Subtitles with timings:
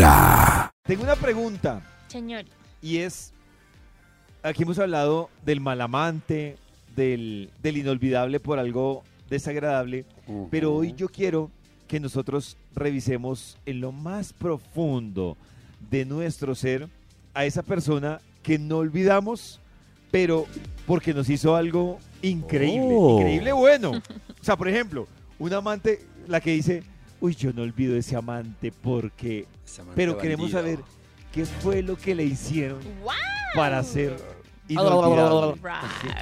[0.00, 0.70] Vibra.
[0.84, 2.44] Tengo una pregunta Señor.
[2.80, 3.32] y es,
[4.40, 6.56] aquí hemos hablado del mal amante,
[6.94, 10.04] del, del inolvidable por algo desagradable,
[10.48, 11.50] pero hoy yo quiero
[11.88, 15.36] que nosotros revisemos en lo más profundo
[15.90, 16.88] de nuestro ser
[17.34, 19.58] a esa persona que no olvidamos,
[20.12, 20.46] pero
[20.86, 23.18] porque nos hizo algo increíble, Oh.
[23.18, 23.90] increíble bueno.
[23.90, 25.08] O sea, por ejemplo,
[25.40, 26.84] un amante, la que dice,
[27.20, 29.46] uy, yo no olvido ese amante porque...
[29.94, 30.78] Pero queremos saber
[31.32, 33.12] qué fue lo que le hicieron ¡Wow!
[33.54, 34.16] para ser
[34.68, 35.60] inolvidable.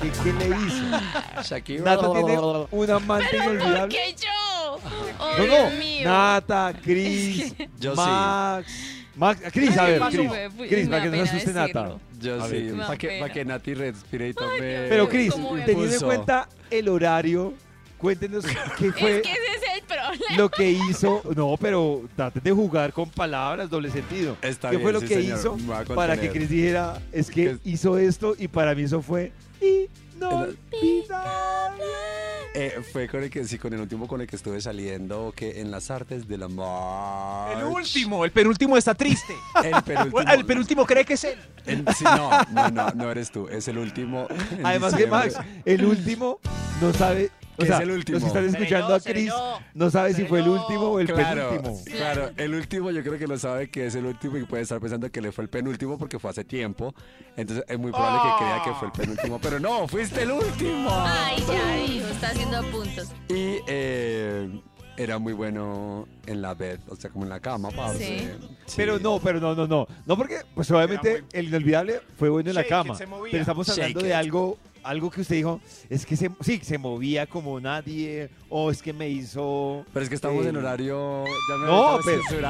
[0.01, 1.43] ¿Qué, qué le hizo?
[1.43, 1.85] Shakira.
[1.85, 2.39] Nata tiene
[2.71, 3.89] un amante ¿Por inolvidable.
[3.95, 4.79] qué yo?
[5.19, 5.79] Oh, No, Dios no.
[5.79, 6.05] mío.
[6.09, 7.97] Nata, Cris, Yo sí.
[7.97, 8.73] Max.
[9.17, 10.31] Max, Cris, a ver, Cris.
[10.69, 11.97] Cris, para que no se asuste Nata.
[12.21, 14.59] Yo A sí, para que, pa' que Nati respire y tome.
[14.89, 17.55] Pero Cris, ¿Cómo voy a teniendo en cuenta el horario,
[17.97, 18.45] cuéntenos
[18.79, 19.58] qué fue Es que ese es
[20.09, 20.37] problema.
[20.37, 21.23] lo que hizo.
[21.37, 24.37] No, pero traten de jugar con palabras, doble sentido.
[24.43, 25.39] Está ¿Qué bien, fue lo sí, que señor.
[25.39, 25.57] hizo
[25.95, 26.31] para que.
[26.31, 30.57] Cris dijera, es que hizo esto y para mí eso fue inolvidable?
[32.55, 35.61] Eh, fue con el que sí, con el último con el que estuve saliendo, que
[35.61, 37.57] en las artes del amor.
[37.57, 39.35] El último, el penúltimo está triste.
[39.63, 40.21] El penúltimo.
[40.33, 41.39] El penúltimo cree que es él.
[41.67, 44.27] El- sí, no, no, no, no eres tú, es el último.
[44.65, 45.07] Además que.
[45.07, 46.41] Max, el último
[46.81, 47.31] no sabe.
[47.59, 48.19] O ¿Qué sea, es el último?
[48.21, 49.59] los que están escuchando yo, a Chris yo.
[49.75, 51.83] no sabe si fue el último o el Claro, penúltimo.
[51.97, 54.81] claro, el último yo creo que lo sabe que es el último y puede estar
[54.81, 56.95] pensando que le fue el penúltimo porque fue hace tiempo.
[57.37, 60.89] Entonces es muy probable que crea que fue el penúltimo, pero no, fuiste el último.
[60.93, 63.09] Ay, ya dijo, está haciendo puntos.
[63.29, 64.61] Y eh,
[64.97, 67.99] era muy bueno en la bed, o sea, como en la cama, parce.
[68.05, 68.31] Sí.
[68.67, 68.75] Sí.
[68.77, 69.87] Pero no, pero no, no, no.
[70.07, 72.95] No porque, pues obviamente muy- el inolvidable fue bueno en la cama.
[72.95, 73.31] it, se movía.
[73.33, 74.17] Pero estamos hablando Shake de it.
[74.17, 78.83] algo, algo que usted dijo, es que se, sí, se movía como nadie, o es
[78.83, 79.85] que me hizo...
[79.93, 81.25] Pero es que estamos eh, en horario.
[81.49, 81.99] Ya me No,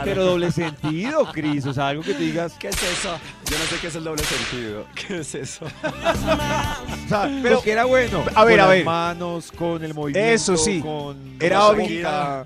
[0.05, 1.67] pero, doble sentido, Cris.
[1.67, 2.55] O sea, algo que tú digas.
[2.59, 3.19] ¿Qué es eso?
[3.51, 4.87] Yo no sé qué es el doble sentido.
[4.95, 5.67] ¿Qué es eso?
[7.05, 8.23] O sea, pero que era bueno.
[8.35, 8.85] A ver, con a las ver.
[8.85, 10.29] manos, con el movimiento.
[10.31, 10.81] Eso sí.
[10.81, 12.03] Con Era obvio.
[12.03, 12.45] La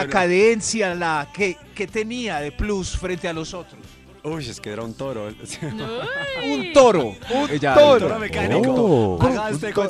[0.00, 0.10] Bueno.
[0.10, 3.80] cadencia, la que, que tenía de plus frente a los otros.
[4.26, 5.28] Uy, es que era un toro.
[6.44, 7.14] Un toro.
[7.32, 8.08] Un Ella- toro.
[8.08, 8.72] toro mecánico.
[8.76, 9.18] Oh.
[9.22, 9.46] Haga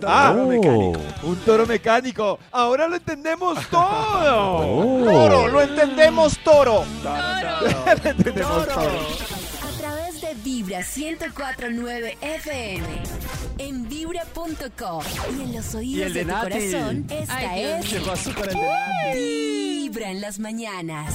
[0.06, 0.32] Ah.
[0.32, 1.00] un toro mecánico.
[1.22, 2.38] Un toro mecánico.
[2.52, 4.58] Ahora lo entendemos todo.
[4.60, 5.04] Oh.
[5.04, 6.84] Toro, lo entendemos, toro.
[7.02, 8.91] Lo entendemos todo.
[9.62, 12.86] A través de Vibra 1049 FM.
[13.58, 15.02] En vibra.com.
[15.38, 17.06] Y en los oídos el de, de tu corazón.
[17.08, 19.19] Esta Ay, es ¿Qué pasó con el de Nati?
[19.19, 21.14] Vibra en las mañanas.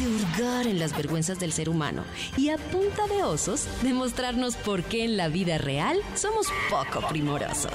[0.00, 2.04] De hurgar en las vergüenzas del ser humano.
[2.34, 7.72] Y a punta de osos, demostrarnos por qué en la vida real somos poco primorosos.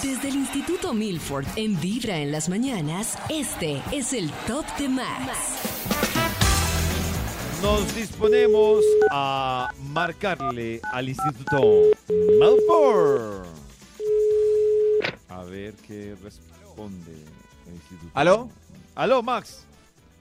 [0.00, 5.32] Desde el Instituto Milford en Vibra en las mañanas, este es el Top de Max.
[7.60, 11.82] Nos disponemos a marcarle al Instituto
[12.38, 13.44] Melford.
[15.30, 17.12] A ver qué responde
[17.68, 18.10] el Instituto.
[18.14, 18.48] ¿Aló?
[18.94, 19.64] Aló, Max.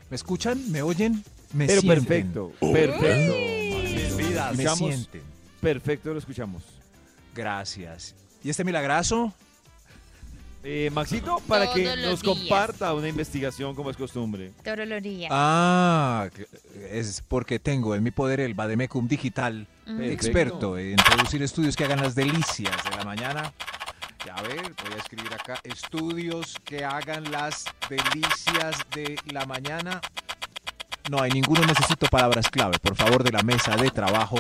[0.10, 0.72] ¿Me escuchan?
[0.72, 1.24] ¿Me oyen?
[1.54, 2.04] ¿Me Pero sienten?
[2.06, 2.52] perfecto.
[2.60, 3.34] Perfecto.
[3.36, 4.78] Me Escuchamos.
[4.78, 5.22] sienten.
[5.62, 6.64] Perfecto, lo escuchamos.
[7.34, 8.14] Gracias.
[8.44, 9.34] ¿Y este milagrazo?
[10.68, 12.38] Eh, Maxito, para que Todos los nos días.
[12.40, 14.52] comparta una investigación como es costumbre.
[14.64, 15.28] Toroloría.
[15.32, 16.48] Ah, que-
[16.92, 19.68] es porque tengo en mi poder el Bademecum Digital.
[19.86, 20.12] Perfecto.
[20.12, 23.54] experto en producir estudios que hagan las delicias de la mañana.
[24.34, 30.02] A ver, voy a escribir acá, estudios que hagan las delicias de la mañana.
[31.10, 34.38] No hay ninguno, necesito palabras clave, por favor, de la mesa de trabajo.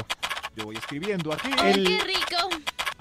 [0.55, 1.49] Yo voy escribiendo aquí.
[1.59, 2.49] Ay, el- qué rico.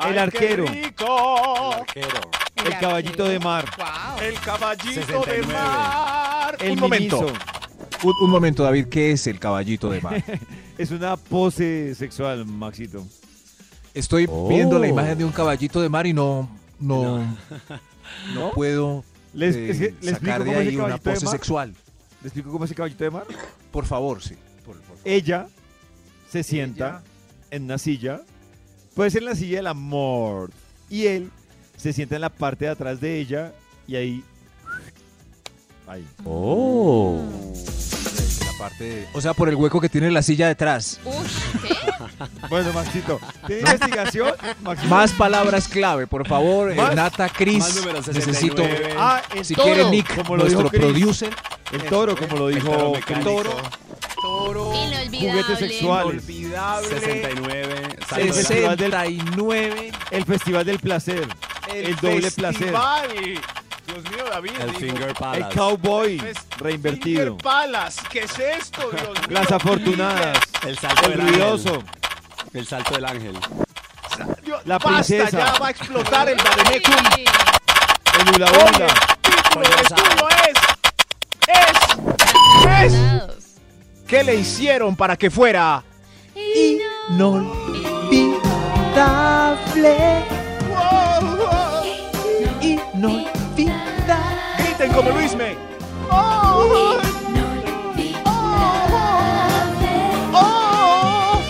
[0.09, 0.67] el arquero.
[0.67, 1.73] rico!
[1.73, 2.21] Arquero.
[2.57, 3.65] El caballito de mar.
[3.77, 4.19] Wow.
[4.23, 5.37] El caballito 69.
[5.47, 6.57] de mar.
[6.61, 7.21] El un momento.
[7.23, 7.39] miniso.
[8.03, 10.23] Un, un momento, David, ¿qué es el caballito de mar?
[10.79, 13.07] Es una pose sexual, Maxito.
[13.95, 14.49] Estoy Oh.
[14.49, 16.49] viendo la imagen de un caballito de mar y no,
[16.81, 17.19] no,
[18.35, 19.05] no, ¿Les, puedo
[19.35, 21.75] eh, es que- ¿le explico sacar de ahí una pose sexual.
[22.23, 23.27] ¿Le explico cómo es el caballito de mar?
[23.71, 24.35] Por favor, sí.
[24.65, 25.01] Por- por favor.
[25.05, 25.49] Ella
[26.31, 27.03] se sienta
[27.51, 28.23] en una silla,
[28.95, 30.51] puede ser en la silla del amor,
[30.89, 31.31] y él
[31.77, 33.53] se sienta en la parte de atrás de ella
[33.87, 34.25] y ahí...
[35.87, 36.07] Ahí.
[36.25, 37.23] Oh.
[38.59, 41.01] Parte de- O sea, por el hueco que tiene la silla detrás.
[41.05, 41.75] Ush, ¿qué?
[42.49, 44.33] Bueno, Maxito, ¿tiene investigación?
[44.63, 44.89] Maxito.
[44.89, 46.71] Más palabras clave, por favor.
[46.71, 48.13] eh, Más- Nata, Cris, 69.
[48.13, 48.63] necesito...
[48.99, 51.35] Ah, el Si toro, quiere Nick, como lo nuestro dijo producer.
[51.73, 53.31] El toro, como lo El dijo toro mecánico.
[54.23, 54.73] Toro.
[54.75, 55.19] Inolvidable.
[55.19, 56.29] Juguetes sexuales.
[56.29, 56.89] Inolvidable.
[56.89, 57.75] 69.
[58.09, 59.93] salto de la- Festival del- 69.
[60.11, 61.29] El Festival del Placer.
[61.75, 62.73] El doble placer.
[63.87, 64.51] Dios mío, David.
[64.61, 65.55] El digo, Finger El Palace.
[65.57, 67.25] Cowboy Fes- reinvertido.
[67.25, 68.01] Finger Palace.
[68.11, 69.13] ¿Qué es esto, Dios mío?
[69.31, 70.39] Las afortunadas.
[70.67, 71.35] El salto El del ángel.
[71.35, 71.83] ruidoso.
[72.53, 73.39] El salto del ángel.
[74.45, 75.53] Dios- La Basta, princesa.
[75.53, 76.95] ya va a explotar el Bademecum.
[77.17, 77.25] Sí.
[78.21, 78.87] El hula Oye, hula.
[79.23, 80.59] título del estudio es...
[81.49, 81.77] Es...
[82.95, 83.57] Es...
[84.07, 85.83] ¿Qué le hicieron para que fuera...
[90.69, 91.21] Wow,
[93.63, 94.65] wow.
[94.65, 95.57] Griten como Luisme.
[96.11, 96.99] Oh,
[100.33, 101.41] oh.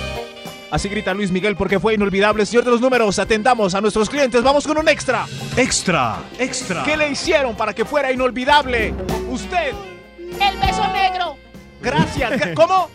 [0.71, 2.45] Así grita Luis Miguel porque fue inolvidable.
[2.47, 4.43] Señor de los números, atendamos a nuestros clientes.
[4.43, 5.25] Vamos con un extra.
[5.57, 6.83] Extra, extra.
[6.83, 8.93] ¿Qué le hicieron para que fuera inolvidable?
[9.31, 9.73] Usted.
[10.19, 11.37] El beso negro.
[11.81, 12.43] Gracias.
[12.43, 12.89] ¿Qué- ¿Cómo?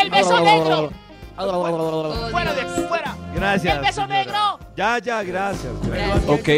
[0.00, 0.92] El beso negro.
[1.36, 3.16] Oh, Fuera de fuera.
[3.34, 3.74] Gracias.
[3.74, 4.14] El beso señora.
[4.24, 4.58] negro.
[4.76, 5.72] Ya, ya, gracias.
[5.84, 6.28] Gracias.
[6.28, 6.48] Ok,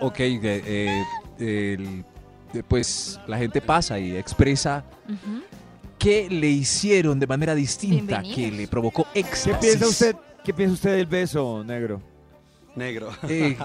[0.00, 1.02] ok, eh,
[1.38, 2.04] el-
[2.52, 5.42] de- pues la gente pasa y expresa Ujú.
[5.98, 9.56] qué le hicieron de manera distinta que le provocó ¿Qué éxtasis.
[9.60, 10.16] piensa usted?
[10.44, 12.00] ¿Qué piensa usted del beso, negro?
[12.76, 13.10] Negro.
[13.28, 13.56] Eh,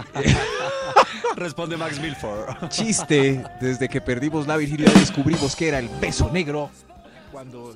[1.35, 2.69] Responde Max Milford.
[2.69, 6.69] chiste, desde que perdimos la virginidad descubrimos que era el beso negro.
[7.31, 7.75] Cuando,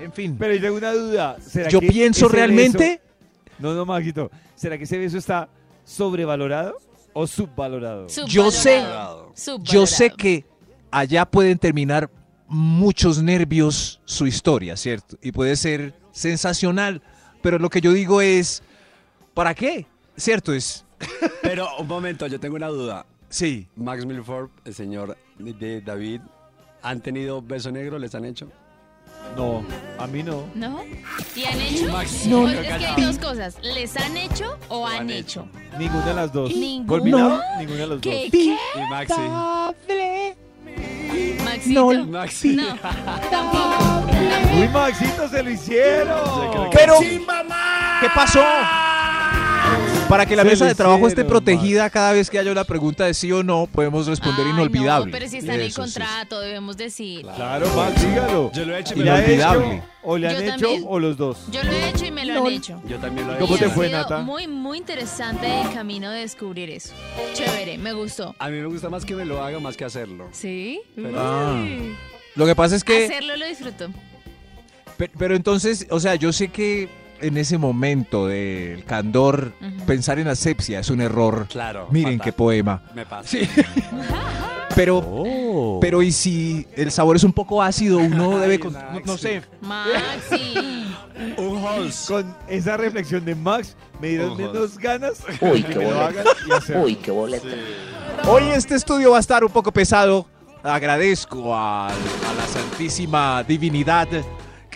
[0.00, 1.36] en fin, Pero yo tengo una duda.
[1.40, 4.30] ¿Será yo que pienso realmente, beso- No, no, Maxito.
[4.54, 5.48] ¿Será que ese beso está
[5.84, 6.78] sobrevalorado
[7.18, 8.06] o subvalorado?
[8.26, 9.32] Yo sé- Subvalorado.
[9.62, 10.44] yo sé que
[10.90, 12.10] allá pueden terminar
[12.46, 15.16] muchos nervios su historia, ¿cierto?
[15.22, 17.00] Y puede ser sensacional,
[17.42, 18.62] pero lo que yo digo es,
[19.34, 19.86] ¿para qué?
[20.16, 20.52] ¿Cierto?
[20.52, 20.84] Es,
[21.42, 23.06] Pero un momento, yo tengo una duda.
[23.28, 23.66] sí.
[23.76, 26.20] Max Milford, el señor de David,
[26.82, 27.98] ¿han tenido beso negro?
[27.98, 28.48] ¿Les han hecho?
[29.34, 29.64] No,
[29.98, 30.44] a mí no.
[30.54, 30.80] ¿No?
[31.34, 31.92] ¿Y han hecho?
[31.92, 32.26] Max.
[32.32, 33.56] O- es que hay dos cosas.
[33.62, 35.46] ¿Les han hecho o han, han hecho?
[35.78, 36.50] Ninguna de las dos.
[36.54, 36.86] Ninguno.
[37.00, 37.40] ¿Culminado?
[37.58, 38.22] Ninguna de las ¿Qué?
[38.22, 38.30] dos.
[38.32, 38.56] ¿Qué?
[38.80, 39.14] Y Maxi.
[41.44, 42.06] Maxito.
[42.06, 42.56] Maxi.
[42.56, 42.66] No,
[43.30, 44.06] tampoco.
[44.58, 46.70] Uy, Maxito, se lo hicieron.
[46.72, 48.42] Pero, ¿qué pasó?
[50.08, 53.14] Para que la mesa de trabajo esté protegida cada vez que haya una pregunta de
[53.14, 55.06] sí o no, podemos responder Ay, inolvidable.
[55.06, 55.80] No, pero si está en el sí.
[55.80, 57.22] contrato, debemos decir.
[57.22, 58.52] Claro, Max, dígalo.
[58.52, 59.32] Yo lo he hecho y ¿Y me le lo ha han hecho.
[59.34, 59.82] Inolvidable.
[60.04, 60.84] ¿O le han Yo hecho también.
[60.86, 61.38] o los dos?
[61.50, 62.80] Yo lo he hecho y me lo han hecho.
[62.86, 63.64] Yo también lo he ¿Cómo Y hecho.
[63.64, 64.18] te ha fue, Nata?
[64.20, 66.94] Muy, muy interesante el camino de descubrir eso.
[67.34, 68.32] Chévere, me gustó.
[68.38, 70.28] A mí me gusta más que me lo haga más que hacerlo.
[70.30, 70.80] ¿Sí?
[70.94, 71.64] Pero- Ah.
[72.36, 73.06] Lo que pasa es que...
[73.06, 73.88] Hacerlo lo disfruto.
[74.96, 76.88] Pe- Pero entonces, o sea, yo sé que
[77.20, 79.52] en ese momento del candor,
[79.86, 81.46] pensar en asepsia es un error.
[81.48, 81.88] Claro.
[81.90, 82.24] Miren fatal.
[82.24, 82.82] qué poema.
[82.94, 83.28] Me pasa.
[83.28, 83.48] Sí.
[84.74, 85.78] Pero, Oh.
[85.80, 87.96] pero ¿y si el sabor es un poco ácido?
[87.96, 88.60] Uno debe...
[88.60, 89.40] con- no, no sé.
[89.62, 90.54] Maxi.
[91.38, 92.04] Un Halls.
[92.06, 96.78] Con esa reflexión de Max, me dieron menos ganas Uy, qué boleta.
[96.78, 97.46] Uy, qué boleta.
[98.28, 100.26] Hoy este estudio va a estar un poco pesado.
[100.62, 104.08] Agradezco a, a la Santísima Divinidad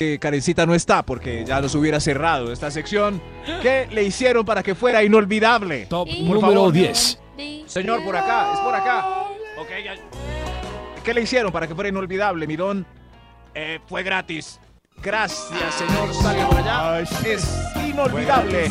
[0.00, 3.20] que Karencita no está porque ya nos hubiera cerrado esta sección.
[3.60, 5.84] ¿Qué le hicieron para que fuera inolvidable?
[5.90, 6.72] Top Y- número favor.
[6.72, 7.18] 10.
[7.66, 9.06] Señor, por acá, es por acá.
[9.58, 9.94] Ok, ya.
[11.04, 12.86] ¿Qué le hicieron para que fuera inolvidable, Mirón?
[13.54, 14.58] Eh, fue gratis.
[15.02, 16.14] Gracias, señor.
[16.14, 16.94] Salga por allá.
[16.94, 17.46] Ay, Es
[17.86, 18.70] inolvidable.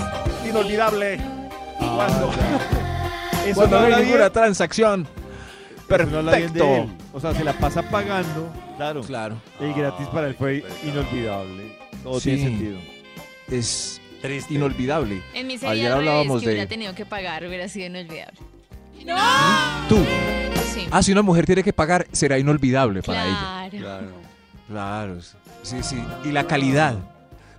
[0.49, 1.19] Inolvidable.
[1.77, 2.31] Cuando,
[3.45, 5.07] Eso cuando no hay ninguna transacción.
[5.89, 6.83] Eso no habla bien de Perfecto.
[6.83, 6.97] él.
[7.13, 8.51] O sea, se la pasa pagando.
[8.77, 9.01] Claro.
[9.01, 9.41] Claro.
[9.59, 11.75] El gratis para él fue inolvidable.
[12.03, 12.29] Todo Sí.
[12.35, 12.77] tiene sentido.
[13.49, 14.53] Es Triste.
[14.53, 15.21] inolvidable.
[15.33, 18.39] En mi Ayer serie revés, hablábamos que de- hubiera tenido que pagar, hubiera sido inolvidable.
[19.87, 19.97] Tú.
[20.73, 20.87] Sí.
[20.91, 23.69] Ah, si una mujer tiene que pagar, será inolvidable para ella.
[23.71, 23.77] claro.
[23.79, 24.07] Claro.
[24.67, 25.19] Claro.
[25.63, 25.97] Sí, sí.
[26.23, 26.95] Y la calidad.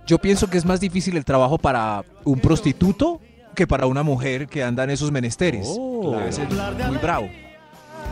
[0.07, 3.19] Yo pienso que es más difícil el trabajo para un prostituto
[3.55, 5.67] que para una mujer que anda en esos menesteres.
[5.69, 6.15] Oh.
[6.17, 7.29] Debe ser muy bravo.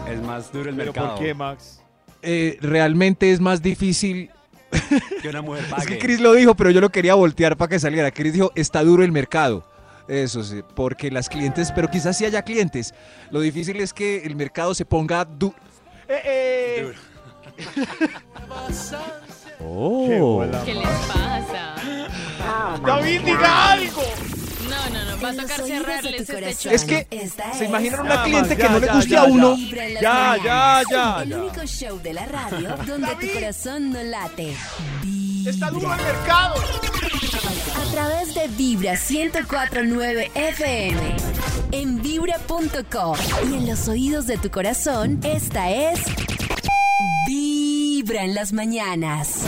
[0.10, 1.16] Es más duro el ¿Pero mercado.
[1.16, 1.82] por qué, Max?
[2.22, 4.30] Eh, realmente es más difícil.
[5.22, 5.86] Que una mujer Es pague.
[5.88, 8.12] que Chris lo dijo, pero yo lo quería voltear para que saliera.
[8.12, 9.66] Chris dijo, está duro el mercado.
[10.08, 12.94] Eso sí, porque las clientes, pero quizás sí haya clientes.
[13.30, 15.56] Lo difícil es que el mercado se ponga duro.
[16.08, 16.92] Eh,
[19.62, 20.42] Oh.
[20.66, 21.76] Qué ¿Qué les pasa?
[22.86, 24.02] David, diga algo.
[24.70, 26.58] No, no, no, va a tocar oídos de tu cerrarles este corazón.
[26.60, 26.72] show.
[26.74, 29.22] Es que Esta se es imaginan Ya, una cliente que no ya, le guste ya,
[29.22, 29.58] a uno.
[30.02, 34.56] Ya, ya, ya, El único show de la radio donde tu corazón no late.
[35.04, 35.52] Vibra.
[35.52, 36.56] Está duro el mercado.
[37.76, 41.16] A través de Vibra 1049 FM.
[41.72, 43.16] En vibra.com.
[43.50, 46.00] Y en los oídos de tu corazón, esta es.
[47.28, 49.44] Vibra en las mañanas.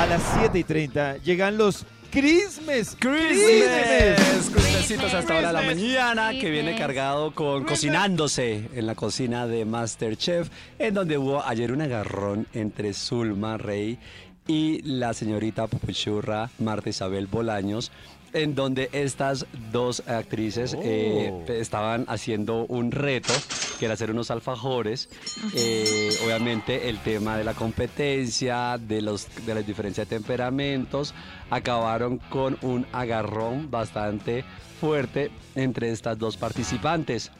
[0.00, 2.96] A las 7 y 30 llegan los Christmas.
[2.96, 4.48] Christmas.
[4.52, 5.82] Crucecitos hasta ahora de la Christmas.
[5.82, 6.78] mañana que viene Christmas.
[6.78, 12.94] cargado con cocinándose en la cocina de Masterchef, en donde hubo ayer un agarrón entre
[12.94, 13.98] Zulma Rey
[14.46, 17.90] y la señorita Pupuchurra Marta Isabel Bolaños.
[18.34, 23.32] En donde estas dos actrices eh, estaban haciendo un reto,
[23.78, 25.08] que era hacer unos alfajores.
[25.54, 31.14] Eh, obviamente el tema de la competencia, de, los, de las diferencias de temperamentos,
[31.48, 34.44] acabaron con un agarrón bastante
[34.80, 37.30] fuerte entre estas dos participantes.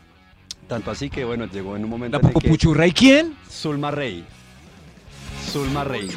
[0.69, 3.37] Tanto así que, bueno, llegó en un momento ¿La en el que pupuchurra y quién?
[3.51, 4.25] Zulma Rey.
[5.51, 6.09] Zulma Rey.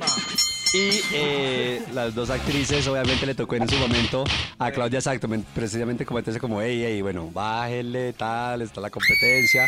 [0.74, 4.26] Y eh, las dos actrices, obviamente, le tocó en su momento
[4.60, 9.66] a Claudia exactamente, precisamente comentarse como, hey, hey, bueno, bájenle, tal, está la competencia.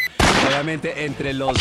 [0.48, 1.58] Obviamente, entre los,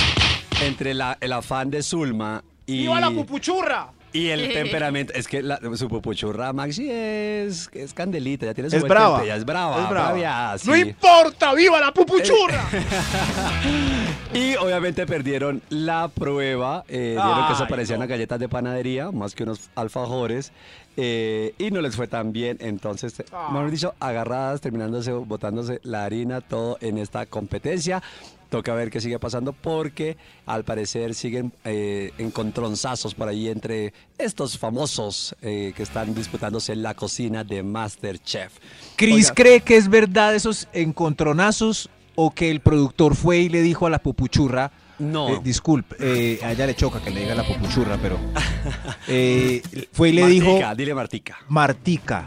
[0.62, 3.92] entre la, el afán de Zulma y, ¡Viva la pupuchurra!
[4.12, 8.76] y el temperamento, es que la- su pupuchurra Maxi es, es candelita, ya tiene su
[8.76, 9.16] Es buen brava.
[9.18, 10.06] tempe, ya es brava, Es brava.
[10.08, 10.80] bravia, ¡No sí.
[10.80, 11.54] importa!
[11.54, 12.68] ¡Viva la pupuchurra!
[14.34, 16.84] Y obviamente perdieron la prueba.
[16.88, 18.02] eh, vieron que eso Ay, parecían no.
[18.04, 20.52] unas galletas de panadería, más que unos alfajores.
[21.00, 22.56] eh, y no les fue tan bien.
[22.60, 23.50] Entonces, Ah.
[23.52, 28.02] mejor dicho, agarradas, terminándose, botándose la harina, todo en esta competencia.
[28.50, 34.58] Toca ver qué sigue pasando porque al parecer siguen eh, encontronzazos por ahí entre estos
[34.58, 38.54] famosos eh, que están disputándose la cocina de Masterchef.
[38.96, 39.34] Cris Oiga.
[39.34, 43.90] cree que es verdad esos encontronazos o que el productor fue y le dijo a
[43.90, 44.72] la pupuchurra.
[44.98, 45.28] No.
[45.28, 48.18] eh, disculpe, eh, a ella le choca que le diga la pupuchurra, pero.
[49.06, 50.46] eh, fue y le dijo.
[50.50, 51.36] Martica, dile Martica.
[51.48, 52.26] Martica,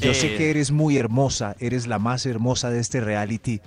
[0.00, 0.36] yo sé Eh.
[0.36, 3.60] que eres muy hermosa, eres la más hermosa de este reality,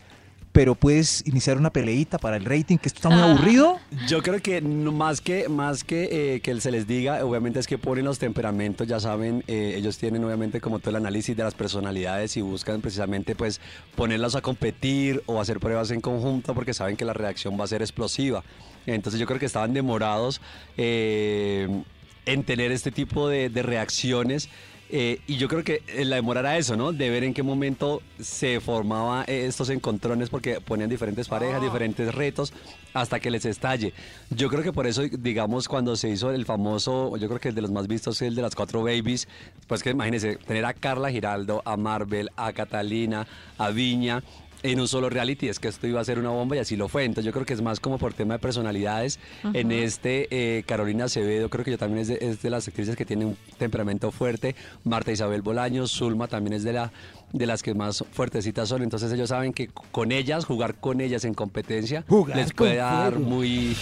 [0.52, 3.32] pero puedes iniciar una peleita para el rating, que esto está muy Ah.
[3.32, 3.80] aburrido.
[4.08, 7.68] Yo creo que no- más que más que eh, que se les diga, obviamente es
[7.68, 11.44] que ponen los temperamentos, ya saben, eh, ellos tienen obviamente como todo el análisis de
[11.44, 13.62] las personalidades y buscan precisamente pues
[13.96, 17.68] ponerlas a competir o hacer pruebas en conjunto porque saben que la reacción va a
[17.68, 18.44] ser explosiva.
[18.86, 20.42] Entonces yo creo que estaban demorados
[20.78, 21.84] eh,
[22.26, 24.50] en tener este tipo de, de reacciones.
[24.94, 26.92] Eh, y yo creo que eh, la demora era eso, ¿no?
[26.92, 32.52] De ver en qué momento se formaban estos encontrones porque ponían diferentes parejas, diferentes retos
[32.94, 33.94] hasta que les estalle.
[34.30, 37.56] Yo creo que por eso, digamos, cuando se hizo el famoso, yo creo que el
[37.56, 39.30] de los más vistos es el de las cuatro babies,
[39.68, 44.24] pues que imagínense, tener a Carla Giraldo, a Marvel, a Catalina, a Viña
[44.64, 46.88] en un solo reality, es que esto iba a ser una bomba y así lo
[46.88, 47.06] fue.
[47.06, 49.20] Entonces yo creo que es más como por tema de personalidades.
[49.54, 52.96] En este, eh, Carolina Acevedo, creo que yo también es de, es de las actrices
[52.96, 54.56] que tienen un temperamento fuerte.
[54.84, 56.92] Marta Isabel Bolaños, Zulma también es de, la,
[57.34, 58.84] de las que más fuertecitas son.
[58.84, 63.20] Entonces ellos saben que con ellas, jugar con ellas en competencia, Jugar les puede dar
[63.20, 63.76] muy,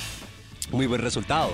[0.72, 1.52] muy buen resultado.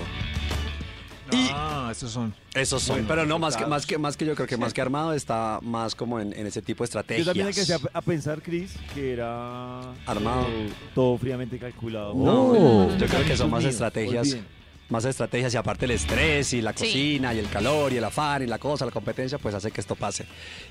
[1.32, 2.34] Y Ah, estos son.
[2.54, 4.80] esos son, pero no más que, más que más que yo creo que más que
[4.80, 7.26] armado está más como en, en ese tipo de Yo estrategias.
[7.26, 10.46] también alcancé a, a pensar, Chris, que era Armado.
[10.48, 12.14] eh, todo fríamente calculado.
[12.14, 14.26] No, yo creo que son más estrategias.
[14.28, 14.55] olviden.
[14.88, 16.84] Más estrategias y aparte el estrés y la Sí.
[16.86, 19.80] cocina y el calor y el afán y la cosa, la competencia, pues hace que
[19.80, 20.26] esto pase.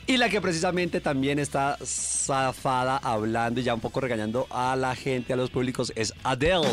[0.08, 4.96] Y la que precisamente también está zafada hablando y ya un poco regañando a la
[4.96, 6.66] gente, a los públicos, es Adele.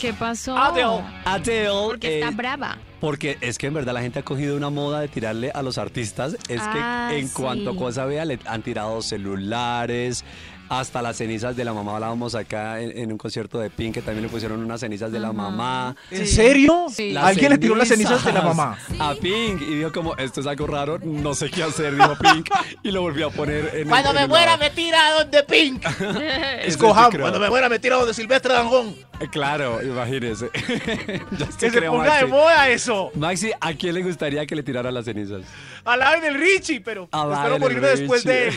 [0.00, 0.56] ¿Qué pasó?
[0.56, 1.02] Adele.
[1.24, 1.68] Adele.
[1.88, 2.78] Porque está eh, brava.
[3.00, 5.76] porque es que en verdad la gente ha cogido una moda de tirarle a los
[5.78, 6.36] artistas.
[6.48, 7.34] Es Ah, que en sí.
[7.34, 10.24] cuanto cosa vea, le han tirado celulares.
[10.68, 14.02] Hasta las cenizas de la mamá hablábamos acá en, en un concierto de Pink, que
[14.02, 15.96] también le pusieron unas cenizas de la mamá.
[16.10, 16.86] ¿En serio?
[16.98, 18.78] Las ¿Alguien le tiró las cenizas de la mamá?
[18.98, 22.50] A Pink y dijo como, esto es algo raro, no sé qué hacer, dijo Pink.
[22.82, 25.84] Y lo volvió a poner en el- Cuando me muera me tira donde Pink.
[26.64, 27.18] Escojamos.
[27.18, 28.94] Cuando me muera me tira donde Silvestre Dangón.
[29.20, 30.50] Eh, Claro, imagínese.
[31.58, 32.26] Que se creo, ponga de Maxi.
[32.26, 33.10] moda eso.
[33.14, 35.42] Maxi, ¿a quién le gustaría que le tirara las cenizas?
[35.84, 38.54] A la del Richie, pero A espero morirme después de él.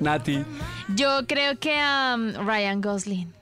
[0.00, 0.44] Nati.
[0.94, 3.32] Yo creo que a Ryan Gosling.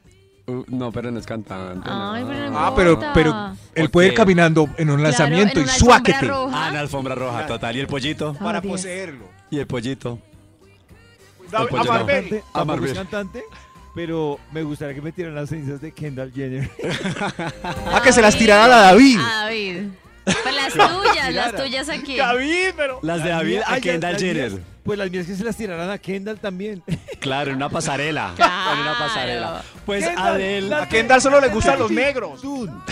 [0.46, 1.88] Uh, no, pero no es cantante.
[1.90, 2.28] Ay, no.
[2.28, 3.30] pero no Ah, pero, pero
[3.74, 6.18] él ¿Por puede ir caminando en un Claro, lanzamiento en y suáquete.
[6.18, 6.64] alfombra roja.
[6.64, 7.76] Ah, en la alfombra roja, total.
[7.76, 8.34] ¿Y el pollito?
[8.34, 8.72] Para Oh, Dios.
[8.72, 9.24] poseerlo.
[9.50, 10.18] ¿Y el pollito?
[11.52, 11.92] El pollo
[12.54, 12.64] A.
[12.64, 12.90] Marvel.
[12.90, 13.42] Es cantante,
[13.94, 16.70] pero me gustaría que me tiraran las cenizas de Kendall Jenner.
[17.92, 19.18] Ah, que se las tirara a David.
[19.20, 19.88] A David.
[20.42, 21.34] Pues las tuyas.
[21.34, 22.16] las tuyas aquí.
[22.16, 23.00] David, pero...
[23.02, 24.52] Las de David a Kendall Jenner.
[24.84, 26.82] Pues las mías que se las tiraran a Kendall también.
[27.20, 28.32] Claro, en una pasarela.
[28.36, 28.72] Claro.
[28.74, 29.62] En una pasarela.
[29.84, 32.40] Pues Kendall, A Kendall solo le gustan los negros.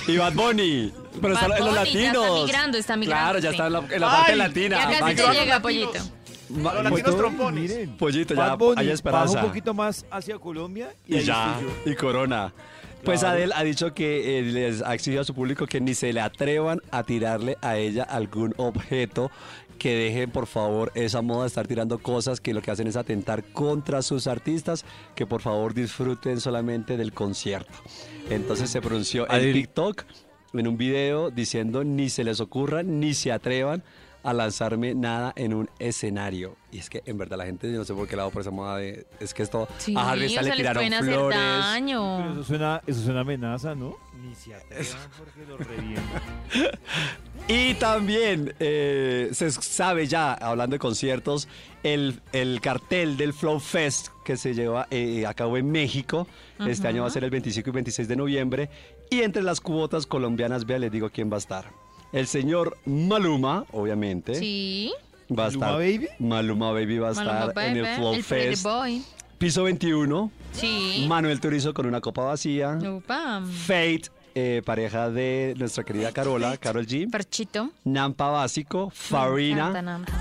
[0.07, 0.93] y Bad Bunny.
[1.21, 2.45] Pero Bad están en los Bunny, ya está latinos.
[2.47, 3.55] migrando, está migrando, Claro, ya sí.
[3.57, 4.79] está en la, en la parte Ay, latina.
[4.91, 5.93] Ya casi te llega, pollito.
[6.51, 7.63] Ma- Los latinos trompones.
[7.71, 9.41] Miren, Pollito, ya Bad Bunny, hay esperanza.
[9.41, 12.53] un poquito más hacia Colombia y, Y ya, y Corona.
[13.05, 13.23] Pues.
[13.23, 16.21] Adele ha dicho que eh, les ha exigido a su público que ni se le
[16.21, 19.31] atrevan a tirarle a ella algún objeto,
[19.79, 22.97] que dejen por favor esa moda de estar tirando cosas que lo que hacen es
[22.97, 27.73] atentar contra sus artistas, que por favor disfruten solamente del concierto.
[28.31, 29.53] Entonces se pronunció en.
[29.53, 30.05] TikTok
[30.55, 33.83] en un video diciendo ni se les ocurra ni se atrevan
[34.23, 36.57] a lanzarme nada en un escenario.
[36.71, 38.51] Y es que en verdad la gente, yo no sé por qué lado por esa
[38.51, 39.07] moda de...
[39.21, 39.69] Es que esto...
[39.79, 41.39] Sí, a Harry o Styles sea, le les tiraron hacer flores.
[41.39, 42.33] Pero daño.
[42.33, 43.97] eso suena, eso suena amenaza, ¿no?
[44.21, 46.23] Ni se atrevan porque revientan.
[47.51, 51.49] Y también eh, se sabe ya, hablando de conciertos,
[51.83, 56.27] el, el cartel del Flow Fest que se lleva eh, a cabo en México.
[56.67, 58.71] Este año va a ser el 25 y 26 de noviembre.
[59.09, 61.71] Y entre las cuotas colombianas, vea, les digo quién va a estar.
[62.13, 64.35] El señor Maluma, obviamente.
[64.35, 64.93] Sí.
[65.31, 65.73] Va a ¿Maluma estar.
[65.79, 66.09] Baby?
[66.19, 68.63] Maluma Baby va a Maluma estar en el Baby, Flow el Pretty Fest.
[68.65, 69.03] Boy.
[69.39, 70.31] Piso 21.
[70.53, 71.05] Sí.
[71.09, 72.79] Manuel Turizo con una copa vacía.
[72.83, 73.43] Upa.
[73.67, 74.03] Fate,
[74.35, 77.11] eh, pareja de nuestra querida Carola, Carol G.
[77.11, 77.71] Perchito.
[77.85, 79.83] Nampa Básico, Me encanta, Farina.
[79.83, 80.13] Nampa.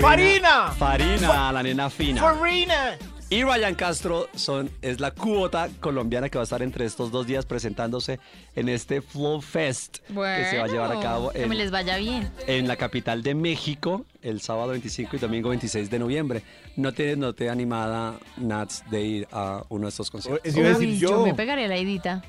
[0.00, 0.70] ¡Farina!
[0.78, 2.22] Farina, la nena fina.
[2.22, 2.96] Farina.
[3.34, 7.26] Y Ryan Castro son, es la cuota colombiana que va a estar entre estos dos
[7.26, 8.20] días presentándose
[8.54, 11.72] en este Flow Fest que se va a llevar a cabo Que me en, les
[11.72, 12.30] vaya bien.
[12.46, 16.42] en la capital de México el sábado 25 y domingo 26 de noviembre.
[16.76, 20.40] ¿No te, no te animada, Nats, de ir a uno de estos conciertos?
[20.44, 21.10] Decir Uy, yo.
[21.10, 22.22] yo me pegaré la idita.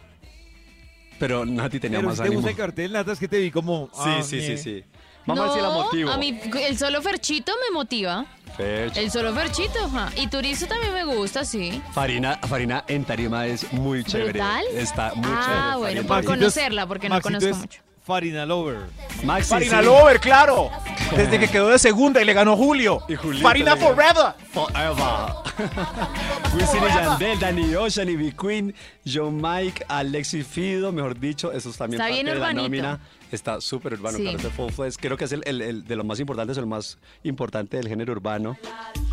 [1.20, 2.42] Pero Nati tenía Pero más si te ánimo.
[2.42, 3.90] gusta el cartel, Nata, es que te vi como...
[3.94, 4.84] Sí, ah, sí, sí, sí.
[5.26, 6.12] Vamos a ver si la No, motivo.
[6.12, 8.26] A mí el solo Ferchito me motiva.
[8.56, 8.96] Ferch.
[8.98, 10.10] El solo Ferchito, ajá.
[10.16, 11.82] Y Turizo también me gusta, sí.
[11.94, 14.32] Farina, Farina en tarima es muy chévere.
[14.40, 14.64] ¿Brutal?
[14.74, 15.78] Está muy Ah, chévere.
[15.78, 16.08] bueno, Farina.
[16.08, 17.82] por conocerla, porque no Maxito conozco es mucho.
[18.06, 18.78] Farina Lover.
[19.24, 19.86] Maxi, Farina sí.
[19.86, 20.70] Lover, claro.
[21.16, 23.02] Desde que quedó de segunda y le ganó Julio.
[23.10, 23.76] Y Farina.
[23.76, 24.34] Forever.
[24.54, 25.34] Forever.
[26.54, 31.78] Wisin y Yandel, Danny Ocean, Ivy Queen, John Mike, Alexis Fido, mejor dicho, eso es
[31.78, 33.00] también Está parte bien de la nómina.
[33.32, 34.24] Está súper urbano, Sí.
[34.24, 35.00] claro, Fest.
[35.02, 38.14] Creo que es el, el- el de los más importantes, el más importante del género
[38.14, 38.58] urbano.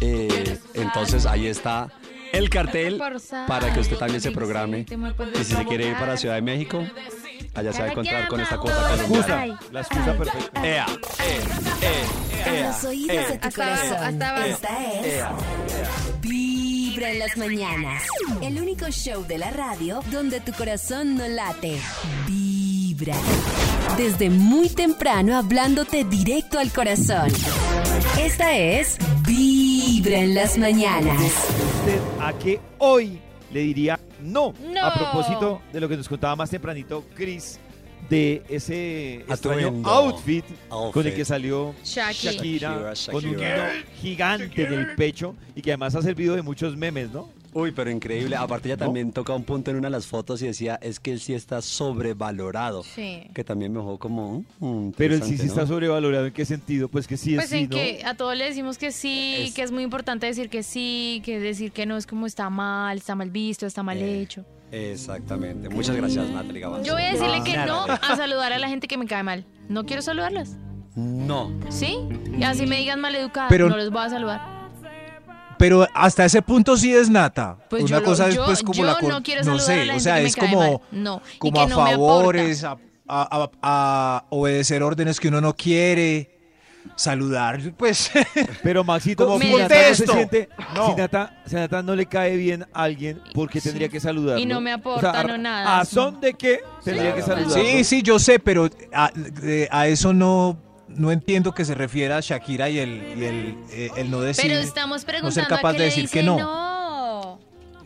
[0.00, 1.88] Eh, entonces ahí está
[2.32, 3.00] el cartel
[3.46, 4.86] para que usted también se programe.
[5.34, 6.84] Y si se quiere ir para Ciudad de México,
[7.54, 9.46] allá se va a encontrar con esta cuota La colombiana.
[9.46, 10.66] excusa, la excusa perfecta.
[10.66, 10.86] Ea,
[12.46, 14.22] En ea, los oídos de tu corazón.
[14.46, 15.24] Esta es
[16.20, 18.02] Vibra en las mañanas.
[18.42, 21.78] El único show de la radio donde tu corazón no late.
[22.26, 23.14] Vibra.
[23.96, 27.28] Desde muy temprano hablándote directo al corazón.
[28.18, 31.20] Esta es Vibra en las mañanas.
[31.20, 33.18] ¿Usted a qué hoy
[33.52, 34.54] le diría no?
[34.62, 34.84] No.
[34.84, 37.60] A propósito de lo que nos contaba más tempranito Chris,
[38.08, 40.92] de ese extraño outfit, Outfit.
[40.92, 42.16] con el que salió Shaki.
[42.16, 43.36] Shakira, Shakira, con un
[44.00, 47.28] gigante en el pecho y que además ha servido de muchos memes, ¿no?
[47.54, 48.34] Uy, pero increíble.
[48.36, 48.86] Aparte ella ¿No?
[48.86, 51.34] también toca un punto en una de las fotos y decía, es que él sí
[51.34, 52.82] está sobrevalorado.
[52.82, 53.24] Sí.
[53.34, 54.44] Que también me dejó como...
[54.60, 56.26] mm, Pero él sí, sí está sobrevalorado.
[56.26, 56.88] ¿En qué sentido?
[56.88, 57.76] Pues que sí es Pues sí, en ¿no?
[57.76, 61.20] que a todos le decimos que sí, Es- que es muy importante decir que sí,
[61.24, 64.44] que decir que no es como está mal, está mal visto, está mal Eh, hecho.
[64.70, 65.68] Exactamente.
[65.68, 66.86] Muchas gracias, Natalie Gavanzo.
[66.86, 69.44] Yo voy a decirle que no a saludar a la gente que me cae mal.
[69.68, 70.56] No quiero saludarlas.
[70.94, 71.52] No.
[71.70, 71.98] ¿Sí?
[72.38, 74.61] Y así me digan maleducadas, Pero- no les voy a saludar.
[75.62, 77.56] Pero hasta ese punto sí es nata.
[77.70, 79.92] Pues Una yo lo- cosa es pues como yo la no quiero no saludar a
[79.92, 80.82] sé, o sea, que es como.
[80.90, 85.54] No, como que a no favores, a, a- a- a obedecer órdenes que uno no
[85.54, 86.36] quiere,
[86.96, 88.10] saludar, pues
[88.64, 90.86] Pero Maxito, Como si Nata no se siente, No.
[90.88, 94.42] si, Nata, si Nata no le cae bien a alguien, ¿por qué tendría que saludarlo?
[94.42, 95.78] Y no me aporta, O sea, no nada.
[95.78, 97.40] ¿A son de qué tendría que Claro.
[97.44, 97.64] saludarlo?
[97.64, 98.68] sí, sí, yo sé, pero
[99.70, 100.58] a eso no
[100.96, 104.60] no entiendo que se refiera Shakira y el y el, eh, el no decir Pero
[104.60, 106.38] estamos no preguntando ser capaz a qué de decir que no.
[106.38, 106.72] no.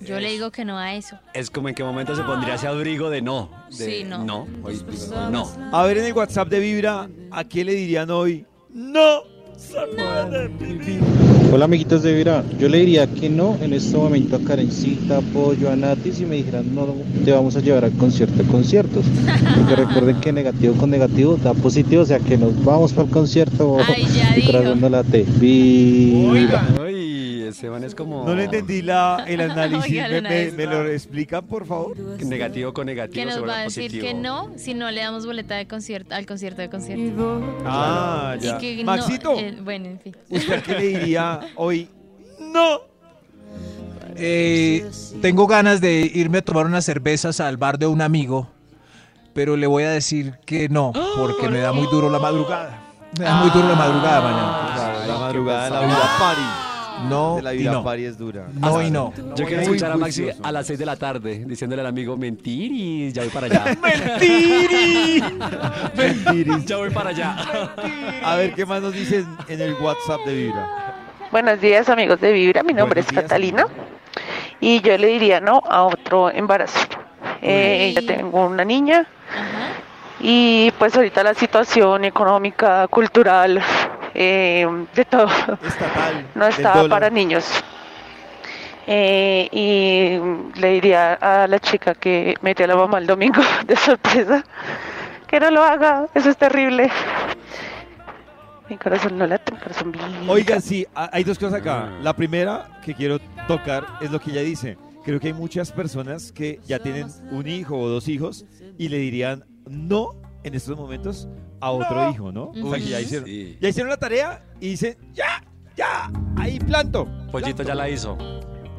[0.01, 1.19] Yo le digo que no a eso.
[1.33, 3.51] Es como en qué momento se pondría ese abrigo de no.
[3.71, 4.25] De, Sí, no.
[4.25, 5.51] No, hoy digo no.
[5.73, 8.47] A ver, en el WhatsApp de Vibra, ¿a qué le dirían hoy?
[8.71, 9.36] ¡No!
[11.53, 15.71] Hola amiguitos de Vibra, yo le diría que no en este momento a Karencita, Pollo,
[15.71, 16.89] a Nati si me dijeran no,
[17.25, 19.05] te vamos a llevar al concierto de conciertos.
[19.57, 23.13] Porque recuerden que negativo con negativo da positivo, o sea que nos vamos para el
[23.13, 24.53] concierto Ay, ya y dijo.
[24.53, 25.25] corazón no late.
[25.39, 26.63] Vibra.
[27.49, 28.25] Esteban es como...
[28.25, 29.85] No le entendí la, el análisis.
[29.93, 30.55] Oiga, ¿Me, el me- análisis.
[30.55, 31.97] me lo explican, por favor?
[32.25, 33.15] Negativo con negativo.
[33.15, 34.07] Que nos va a decir positivo.
[34.07, 37.43] que no si no le damos boleta de concierto al concierto de concierto.
[37.65, 38.59] Ah, Y ya.
[38.59, 40.17] que no- Maxito, eh, bueno, en fin.
[40.31, 41.89] ¿usted qué le diría hoy?
[42.41, 42.81] No.
[44.19, 44.89] Eh,
[45.21, 48.49] tengo ganas de irme a tomar unas cervezas al bar de un amigo,
[49.35, 52.83] pero le voy a decir que no, porque me da muy duro la madrugada.
[53.19, 54.73] Me da muy duro la madrugada mañana.
[54.75, 56.43] Claro, la madrugada de la vida party.
[57.09, 57.85] No De la y vida no.
[57.85, 58.47] party es dura.
[58.55, 59.13] No y no.
[59.35, 62.71] Yo quiero escuchar a Maxi a las 6 de la tarde diciéndole al amigo, mentir
[62.73, 63.65] y ya voy para allá.
[65.97, 66.65] Mentiris.
[66.67, 67.37] ya voy para allá.
[68.25, 70.95] A ver, ¿qué más nos dicen en el WhatsApp de Vibra?
[71.31, 73.67] Buenos días amigos de Vibra, mi nombre Buenos es días, Catalina
[74.61, 76.79] y yo le diría no a otro embarazo.
[77.43, 79.73] Eh, ya tengo una niña Ajá.
[80.21, 83.61] y pues ahorita la situación económica, cultural,
[84.17, 85.27] eh, de todo
[85.63, 86.27] Estatal.
[86.35, 86.89] no dólar.
[86.89, 87.45] para niños.
[88.89, 93.75] Eh, y le diría a la chica que metió a la mamá el domingo de
[93.77, 94.45] sorpresa
[95.27, 96.89] que no lo haga, eso es terrible.
[98.69, 100.09] Mi corazón no late, mi corazón vibra.
[100.29, 101.91] Oigan, sí, ha- hay dos cosas acá.
[102.03, 104.77] La primera que quiero tocar es lo que ella dice.
[105.05, 108.45] Creo que hay muchas personas que ya tienen un hijo o dos hijos
[108.79, 110.11] y le dirían no
[110.47, 111.29] en estos momentos
[111.61, 112.51] a otro hijo, ¿no?
[112.51, 113.59] O sea, que ya hicieron, Sí.
[113.61, 115.43] ya hicieron la tarea y dicen, ya,
[115.77, 117.09] ya, ahí planto.
[117.33, 118.17] Pollito ya la hizo.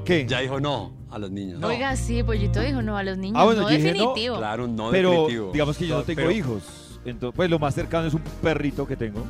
[0.05, 0.25] ¿Qué?
[0.25, 1.61] Ya dijo no a los niños.
[1.63, 3.37] Oiga, sí, Pollito dijo no a los niños.
[3.39, 4.37] Ah, bueno, no dije no, definitivo.
[4.37, 5.51] Claro, no Pero definitivo.
[5.51, 6.99] digamos que yo no tengo Pero- hijos.
[7.05, 9.23] Entonces, pues lo más cercano es un perrito que tengo.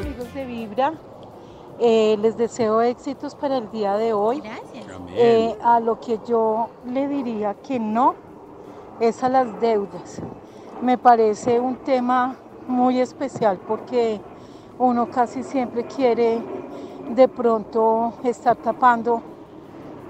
[0.00, 0.92] amigos de Vibra.
[1.80, 4.40] Eh, les deseo éxitos para el día de hoy.
[4.40, 4.86] Gracias.
[5.14, 8.14] Eh, a lo que yo le diría que no
[9.00, 10.20] es a las deudas.
[10.82, 12.36] Me parece un tema
[12.66, 14.20] muy especial porque
[14.78, 16.42] uno casi siempre quiere
[17.10, 19.22] de pronto estar tapando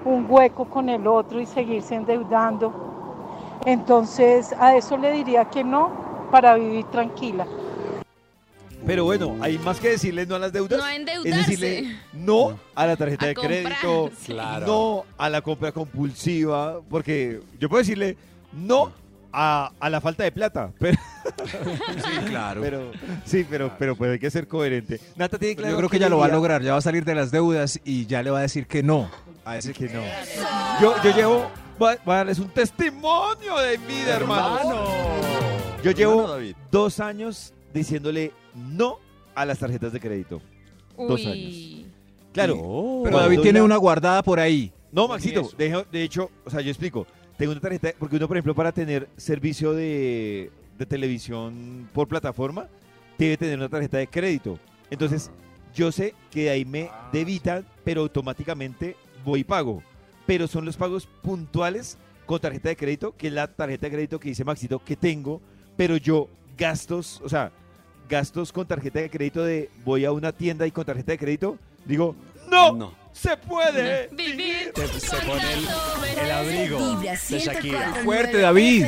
[0.05, 2.73] un hueco con el otro y seguirse endeudando.
[3.65, 5.89] Entonces a eso le diría que no
[6.31, 7.45] para vivir tranquila.
[8.89, 10.79] Pero bueno, hay más que decirle no a las deudas.
[10.79, 14.33] No a es decirle no a la tarjeta A de crédito, sí.
[14.33, 14.65] Claro.
[14.65, 18.17] no a la compra compulsiva, porque yo puedo decirle
[18.51, 18.91] no
[19.31, 20.97] a, a la falta de plata, pero
[21.37, 22.61] Sí, claro.
[22.61, 22.91] Pero,
[23.25, 24.99] sí, pero, pero puede que ser coherente.
[25.15, 26.81] Nata tiene Pero claro yo creo que ya lo va a lograr, ya va a
[26.81, 29.07] salir de las deudas y ya le va a decir que no.
[29.45, 30.01] A Así que no.
[30.81, 34.83] Yo, yo llevo, voy a, darles un testimonio de vida, hermano.
[35.83, 36.39] Yo llevo
[36.71, 38.99] dos años diciéndole no
[39.35, 40.41] a las tarjetas de crédito.
[40.97, 41.85] Dos Uy.
[42.33, 43.01] Claro.
[43.03, 44.71] Pero David tiene ya- una guardada por ahí.
[44.91, 47.05] No, Maxito, de, de hecho, o sea, yo explico.
[47.37, 52.67] Tengo una tarjeta, porque uno, por ejemplo, para tener servicio de, de televisión por plataforma,
[53.17, 54.59] debe tener una tarjeta de crédito.
[54.89, 55.31] Entonces,
[55.73, 59.81] yo sé que de ahí me debitan, pero automáticamente voy y pago.
[60.25, 64.19] Pero son los pagos puntuales con tarjeta de crédito, que es la tarjeta de crédito
[64.19, 65.41] que dice Maxito que tengo,
[65.77, 66.27] pero yo
[66.59, 67.51] gastos, o sea,
[68.09, 71.57] gastos con tarjeta de crédito de voy a una tienda y con tarjeta de crédito,
[71.85, 72.15] digo,
[72.49, 72.93] no, No.
[73.13, 74.07] se puede.
[74.11, 74.71] Vivir.
[74.99, 75.67] Se pone el,
[76.25, 77.93] el abrigo Vibra de Shakira.
[77.95, 78.85] 104.9 Fuerte, David.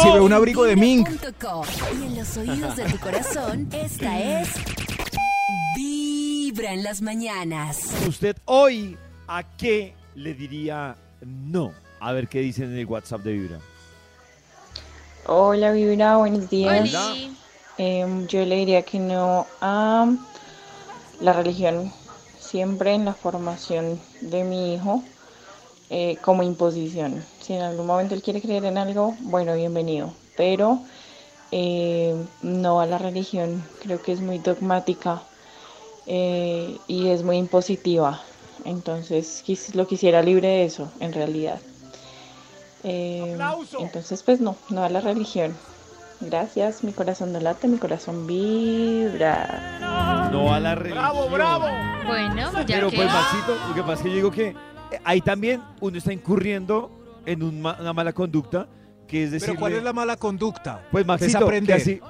[0.00, 1.08] Se ve un abrigo de Mink.
[1.08, 4.48] Y en los oídos de tu corazón, esta es
[5.76, 7.92] Vibra en las mañanas.
[8.06, 8.96] ¿Usted hoy
[9.26, 11.72] a qué le diría no?
[12.00, 13.58] A ver qué dicen en el WhatsApp de Vibra.
[15.30, 17.12] Hola Vibra, buenos días.
[17.76, 20.06] Em, yo le diría que no a
[21.20, 21.92] la religión,
[22.40, 25.02] siempre en la formación de mi hijo,
[25.90, 27.22] eh, como imposición.
[27.40, 30.78] Si en algún momento él quiere creer en algo, bueno, bienvenido, pero
[31.52, 35.22] eh, no a la religión, creo que es muy dogmática
[36.06, 38.22] eh, y es muy impositiva.
[38.64, 41.60] Entonces lo quisiera libre de eso, en realidad.
[42.84, 43.36] Eh,
[43.80, 45.54] entonces, pues no, no a la religión.
[46.20, 50.28] Gracias, mi corazón no late, mi corazón vibra.
[50.32, 51.02] No a la religión.
[51.04, 51.66] ¡Bravo, bravo!
[52.06, 54.54] Bueno, ya Pero que pues, Maxito, lo que pasa es que yo digo que eh,
[55.04, 56.90] ahí también uno está incurriendo
[57.26, 58.68] en un ma- una mala conducta,
[59.06, 60.82] que es decir, Pero ¿cuál es la mala conducta?
[60.90, 61.76] pues Maxito, que aprender.
[61.76, 62.00] así,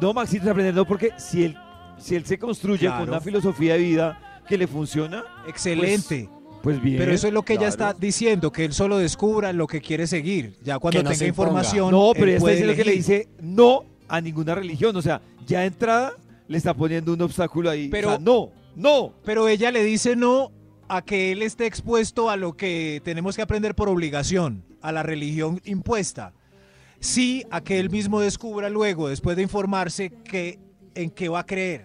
[0.00, 1.56] no, Maxito, es aprender, no, porque si él,
[1.98, 3.00] si él se construye Claro.
[3.00, 6.28] con una filosofía de vida que le funciona, Excelente.
[6.30, 6.98] pues, pues bien.
[6.98, 10.06] Pero eso es lo que ella está diciendo, que él solo descubra lo que quiere
[10.06, 10.56] seguir.
[10.62, 11.90] Ya cuando no tenga información.
[11.90, 14.94] No, pero ella está puede diciendo que le dice no a ninguna religión.
[14.96, 16.12] O sea, ya entrada
[16.48, 17.88] le está poniendo un obstáculo ahí.
[17.88, 19.14] Pero- o sea, no, no.
[19.24, 20.50] Pero ella le dice no
[20.88, 25.02] a que él esté expuesto a lo que tenemos que aprender por obligación, a la
[25.02, 26.32] religión impuesta.
[27.00, 30.58] Sí a que él mismo descubra luego, después de informarse, que
[30.94, 31.84] en qué va a creer.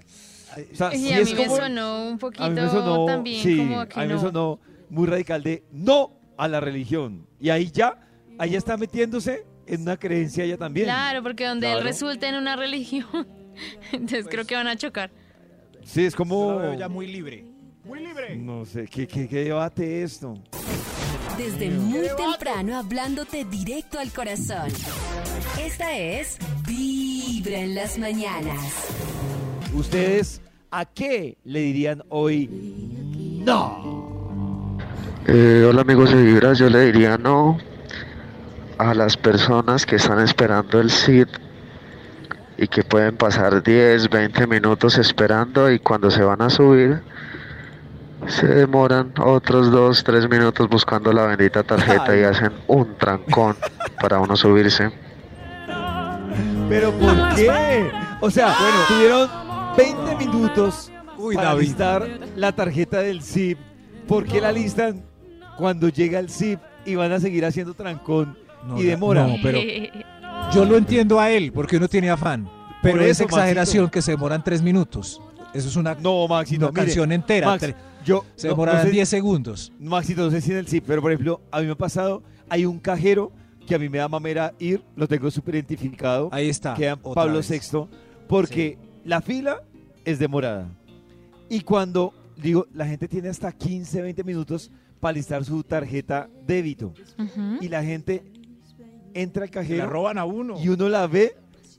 [0.71, 3.05] O sea, Y sí a es mí me sonó un poquito a mí me sonó,
[3.05, 6.59] también sí, como a que a mí me sonó muy radical de no a la
[6.59, 7.27] religión.
[7.39, 7.99] Y ahí ya,
[8.37, 10.85] ahí ya está metiéndose en una creencia ella también.
[10.87, 11.87] Claro, porque donde él Claro.
[11.87, 13.27] resulte en una religión,
[13.91, 15.11] entonces creo que van a chocar.
[15.83, 16.51] Sí, es como...
[16.53, 17.45] lo veo ya muy libre.
[18.37, 20.35] No sé, ¿qué, qué, qué debate esto?
[21.37, 24.69] Desde muy temprano hablándote directo al corazón.
[25.59, 26.37] Esta es
[26.67, 28.87] Vibra en las mañanas.
[29.73, 30.41] ¿Ustedes
[30.73, 32.49] a qué le dirían hoy
[33.45, 34.79] no?
[35.27, 37.59] Eh, hola amigos de Vibra, yo le diría no
[38.79, 41.27] a las personas que están esperando el SID
[42.57, 47.03] y que pueden pasar 10, 20 minutos esperando y cuando se van a subir
[48.25, 53.55] se demoran otros 2, 3 minutos buscando la bendita tarjeta y hacen un trancón
[54.01, 54.91] para uno subirse.
[56.67, 57.91] ¿Pero por qué?
[58.21, 59.42] O sea, bueno, tuvieron
[59.77, 61.61] 20 minutos Uy, para David.
[61.63, 63.57] listar la tarjeta del SIP.
[64.07, 65.03] ¿Por qué la listan
[65.57, 69.25] cuando llega el SIP y van a seguir haciendo trancón No, y demora?
[69.27, 69.59] no, pero
[70.53, 72.49] yo lo entiendo a él, porque uno tiene afán.
[72.81, 73.91] Pero es exageración Maxito.
[73.91, 75.21] que se demoran tres minutos.
[75.53, 77.47] Eso es una, No, Maxito, una mire, canción entera.
[77.47, 77.73] Max,
[78.05, 79.71] yo se no- no demorarán sé- 10 segundos.
[79.79, 82.21] Maxito, no sé si en el SIP, pero por ejemplo, a mí me ha pasado,
[82.49, 83.31] hay un cajero
[83.65, 86.73] que a mí me da mamera ir, lo tengo súper identificado, Ahí está.
[86.73, 87.49] que Pablo vez.
[87.49, 87.87] VI,
[88.27, 89.63] porque la fila
[90.05, 90.69] es demorada.
[91.49, 96.93] Y cuando, digo, la gente tiene hasta 15, 20 minutos para listar su tarjeta débito.
[97.61, 98.23] Y la gente
[99.13, 100.59] entra al Se la cajero roban a uno.
[100.61, 101.35] y uno la ve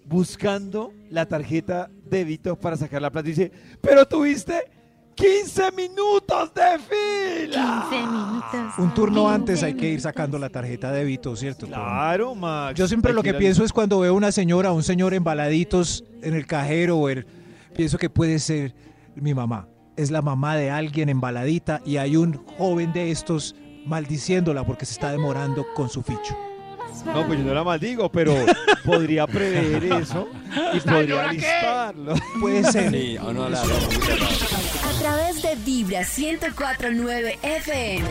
[0.06, 4.70] buscando la tarjeta débito para sacar la plata y dice, pero tuviste
[5.14, 7.86] 15 minutos de fila.
[7.90, 8.78] 15 minutos.
[8.78, 11.66] Un turno antes hay que ir sacando la tarjeta de débito, ¿cierto?
[11.66, 12.78] Claro, Max.
[12.78, 16.34] Yo siempre lo que pienso es cuando veo una señora o un señor embaladitos en
[16.34, 17.26] el cajero o el-
[17.76, 18.74] pienso que puede ser
[19.14, 19.68] mi mamá.
[19.96, 23.54] Es la mamá de alguien embaladita y hay un joven de estos
[23.86, 26.36] maldiciéndola porque se está demorando con su ficho.
[27.06, 28.34] No, pues yo no la maldigo, pero
[28.84, 30.28] podría prever eso
[30.72, 32.14] y podría listarlo.
[32.40, 32.90] Puede ser.
[32.90, 33.60] Sí, o no la
[35.04, 38.08] través de Vibra 1049 FM.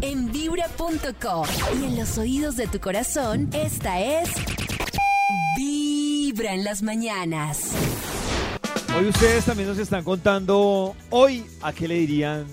[0.00, 1.46] En vibra.com.
[1.80, 4.28] Y en los oídos de tu corazón, esta es.
[5.56, 7.70] Vibra en las mañanas.
[8.98, 12.44] Hoy ustedes también nos están contando, hoy, ¿a qué le dirían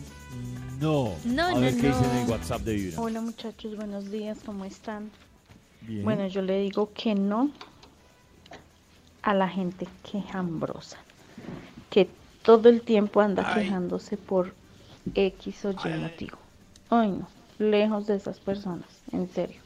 [0.79, 1.15] no?
[1.25, 2.21] No, a no, ver qué dicen en no.
[2.25, 3.01] el WhatsApp de Vibra.
[3.01, 5.09] Hola muchachos, buenos días, ¿cómo están?
[5.81, 6.03] Bien.
[6.03, 7.49] Bueno, yo le digo que no
[9.23, 10.97] a la gente quejambrosa,
[11.89, 12.07] que
[12.43, 14.53] todo el tiempo anda quejándose por
[15.15, 16.37] X o Y motivo.
[16.89, 17.27] Ay, no,
[17.57, 19.59] lejos de esas personas, en serio.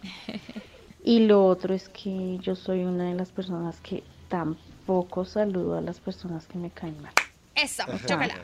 [1.04, 5.82] Y lo otro es que yo soy una de las personas que tampoco saludo a
[5.82, 7.14] las personas que me caen mal.
[7.56, 8.36] Eso, chócala.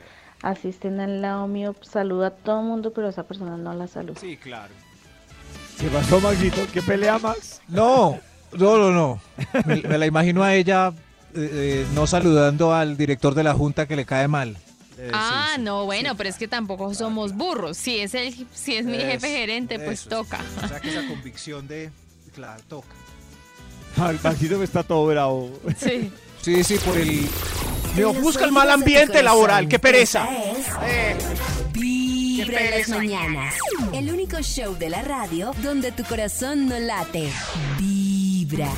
[0.42, 3.74] Así estén al lado mío, saluda a todo el mundo, pero a esa persona no
[3.74, 4.20] la saluda.
[4.20, 4.74] Sí, claro.
[5.80, 6.62] ¿Qué pasó, Maxito?
[6.72, 7.62] ¿Qué pelea, Max?
[7.68, 8.20] No,
[8.54, 9.22] no, no, no.
[9.66, 10.94] Me, me la imagino a ella
[11.36, 14.58] eh, eh, no saludando al director de la junta que le cae mal.
[14.98, 15.62] Eh, Ah, sí, sí.
[15.64, 17.78] no, bueno, pero es que tampoco somos burros.
[17.78, 20.40] Si es el, si es mi Eso, jefe gerente, pues eso, toca.
[20.64, 21.90] O sea que esa convicción de.
[22.36, 22.88] Claro, toca.
[23.98, 25.52] Ay, Maxito me está todo bravo.
[25.78, 26.12] Sí.
[26.42, 27.28] Sí, sí, por el.
[27.96, 30.28] Me busca el mal ambiente laboral, qué pereza.
[30.84, 31.16] Eh.
[31.74, 33.54] Vibra en las mañanas.
[33.94, 37.30] El único show de la radio donde tu corazón no late.
[37.80, 38.70] Vibra.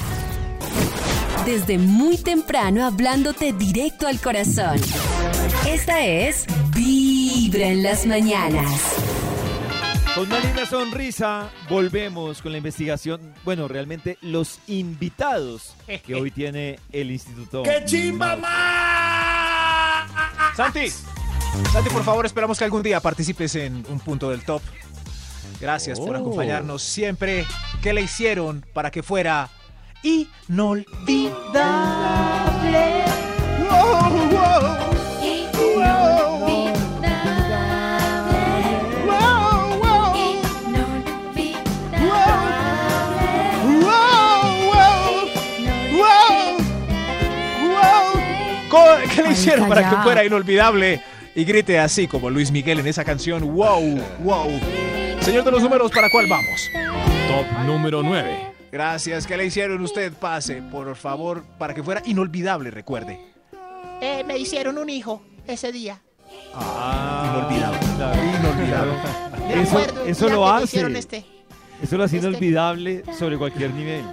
[1.45, 4.79] Desde muy temprano hablándote directo al corazón.
[5.67, 8.95] Esta es Vibra en las mañanas.
[10.15, 13.33] Con una linda sonrisa, volvemos con la investigación.
[13.43, 17.63] Bueno, realmente los invitados que hoy tiene el Instituto.
[17.63, 18.37] ¡Qué chimba
[20.55, 20.87] Santi,
[21.71, 24.61] Santi, por favor, esperamos que algún día participes en un punto del top.
[25.59, 26.19] Gracias por Oh.
[26.19, 27.45] acompañarnos siempre.
[27.81, 29.49] ¿Qué le hicieron para que fuera
[30.05, 30.85] inolvidable?
[33.59, 34.75] Wow, wow.
[49.13, 51.01] ¿Qué le hicieron para que fuera inolvidable?
[51.33, 53.53] Y grite así como Luis Miguel en esa canción.
[53.53, 54.01] ¡Wow!
[54.19, 54.59] ¡Wow!
[55.21, 56.69] Señor de los números, ¿para cuál vamos?
[57.27, 58.54] Top número 9.
[58.79, 59.25] Gracias.
[59.25, 60.11] ¿Qué le hicieron usted?
[60.11, 63.17] Pase, por favor, para que fuera inolvidable, recuerde.
[64.01, 66.01] Eh, me hicieron un hijo ese día.
[66.53, 67.79] Inolvidable.
[68.37, 68.93] Inolvidable.
[69.47, 70.65] Me Eso, acuerdo eso lo hace.
[70.65, 71.25] hicieron este.
[71.81, 74.03] Eso lo hace este- inolvidable sobre cualquier nivel.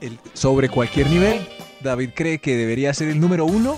[0.00, 1.46] El- sobre cualquier nivel,
[1.82, 3.76] David cree que debería ser el número uno.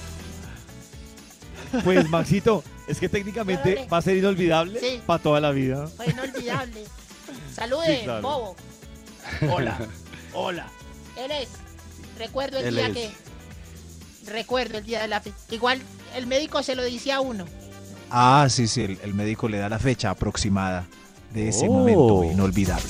[1.83, 3.89] Pues, Maxito, es que técnicamente Dale.
[3.89, 5.01] va a ser inolvidable Sí.
[5.05, 5.89] para toda la vida.
[5.89, 6.85] Fue inolvidable.
[7.53, 8.23] Salude, Sí, claro.
[8.23, 8.57] bobo.
[9.51, 9.77] Hola.
[10.35, 10.67] Hola.
[11.17, 11.49] Él es.
[12.19, 12.93] Recuerdo el Él día es.
[12.93, 13.11] que.
[14.31, 15.33] Recuerdo el día de la fe.
[15.51, 15.81] Igual
[16.17, 17.45] el médico se lo dice a uno.
[18.11, 20.87] Ah, sí, sí, el, el médico le da la fecha aproximada
[21.33, 21.73] de ese Oh.
[21.73, 22.89] momento inolvidable.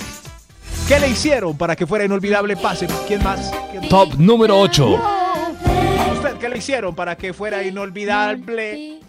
[0.86, 2.56] ¿Qué le hicieron para que fuera inolvidable?
[2.56, 2.86] Pase.
[3.06, 3.50] ¿Quién más?
[3.88, 4.96] Top número 8.
[4.98, 9.00] ¿A usted qué le hicieron para que fuera inolvidable?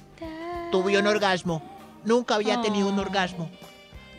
[0.71, 1.61] Tuve un orgasmo.
[2.05, 3.49] Nunca había tenido un orgasmo.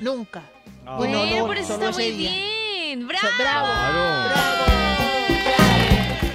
[0.01, 0.43] Nunca.
[0.87, 0.97] Ah.
[0.99, 2.31] Bueno, Bueno, no, pero eso solo está ese muy día.
[2.31, 2.56] bien.
[2.95, 3.27] ¡Bravo!
[3.39, 3.67] Bravo.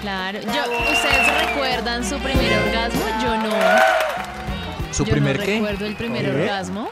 [0.02, 0.40] Claro.
[0.42, 3.02] Yo, ¿Ustedes recuerdan su primer orgasmo?
[3.22, 4.94] Yo no.
[4.94, 5.54] ¿Su Yo primer no qué?
[5.56, 6.32] recuerdo el primer ¿Qué?
[6.42, 6.90] orgasmo.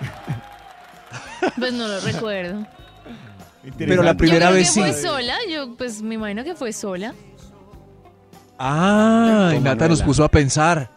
[1.57, 2.65] Pues no lo recuerdo.
[3.77, 4.79] Pero la Yo primera creo vez que sí.
[4.79, 5.35] fue sola.
[5.51, 7.13] Yo, pues me imagino que fue sola.
[8.57, 10.89] Ah, y Nata nos puso a pensar.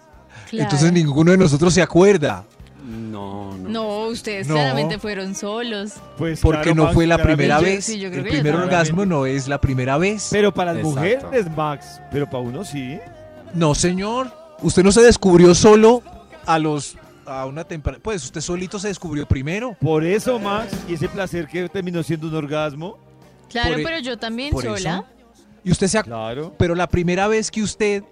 [0.50, 0.64] Claro.
[0.64, 2.44] Entonces ninguno de nosotros se acuerda.
[2.84, 3.41] No,
[3.72, 4.06] no.
[4.06, 4.54] Ustedes No.
[4.54, 5.94] claramente fueron solos.
[6.18, 7.36] Pues, Porque claro, no Max, fue la claramente.
[7.44, 7.84] primera vez.
[7.84, 10.28] Sí, yo creo el que primer orgasmo no es la primera vez.
[10.30, 11.26] Pero para las Exacto.
[11.28, 12.00] mujeres, Max.
[12.10, 12.98] Pero para uno sí.
[13.54, 14.30] No, señor.
[14.62, 16.02] Usted no se descubrió solo
[16.46, 17.98] a los a una temprana.
[18.02, 19.76] Pues usted solito se descubrió primero.
[19.80, 22.98] Por eso, Max, y ese placer que terminó siendo un orgasmo.
[23.48, 24.76] Claro, Por e- pero yo también por sola.
[24.76, 25.06] eso.
[25.64, 26.52] Y usted se ac- Claro.
[26.58, 28.02] pero la primera vez que usted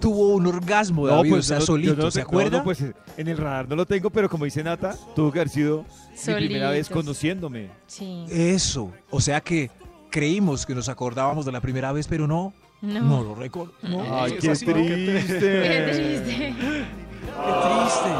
[0.00, 2.58] tuvo un orgasmo, David, o sea, no- solito, no ¿se no, acuerda?
[2.58, 2.82] no, pues
[3.16, 5.84] en el radar no lo tengo, pero como dice Nata, tuvo que haber sido
[6.26, 7.04] mi primera vez Solitos.
[7.04, 7.70] conociéndome.
[7.86, 8.24] Sí.
[8.30, 9.70] Eso, o sea que
[10.10, 13.00] creímos que nos acordábamos de la primera vez, pero no, No.
[13.00, 13.72] no lo recuerdo.
[13.82, 14.54] No, Ay, qué ¿no?
[14.54, 14.66] triste.
[14.66, 15.38] Qué triste.
[15.40, 16.54] Qué
[17.62, 18.10] triste.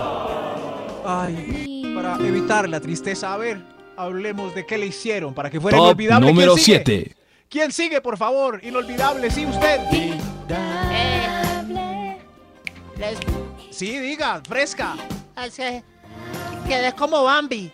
[1.06, 3.62] Ay, para evitar la tristeza, a ver,
[3.96, 6.26] hablemos de qué le hicieron para que fuera Top inolvidable.
[6.28, 6.82] número ¿Quién sigue?
[6.84, 7.14] 7.
[7.48, 8.60] ¿Quién sigue, por favor?
[8.62, 9.80] Inolvidable, sí, usted.
[9.90, 10.18] Eh,
[12.98, 13.18] les-
[13.70, 14.96] Sí, diga, fresca.
[15.36, 15.84] hace-
[16.66, 17.70] quedé como Bambi.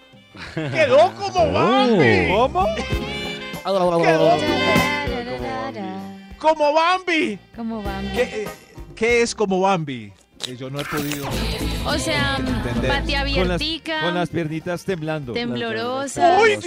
[0.55, 2.29] Quedó como Bambi.
[2.31, 2.67] ¿Cómo?
[2.75, 4.39] Quedó
[6.39, 7.39] como Bambi.
[7.57, 8.13] ¿Cómo van?
[8.13, 8.49] ¿Qué, eh,
[8.95, 10.13] qué es como Bambi?
[10.59, 11.27] Yo no he podido.
[11.87, 12.91] O sea, Entender.
[12.91, 15.33] pati Con las, abiertica, con las piernitas temblando.
[15.33, 16.59] temblorosa, Uy,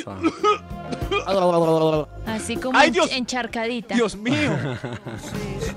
[2.25, 3.11] así como Ay, ench- Dios.
[3.11, 3.93] encharcadita.
[3.95, 4.51] Dios mío.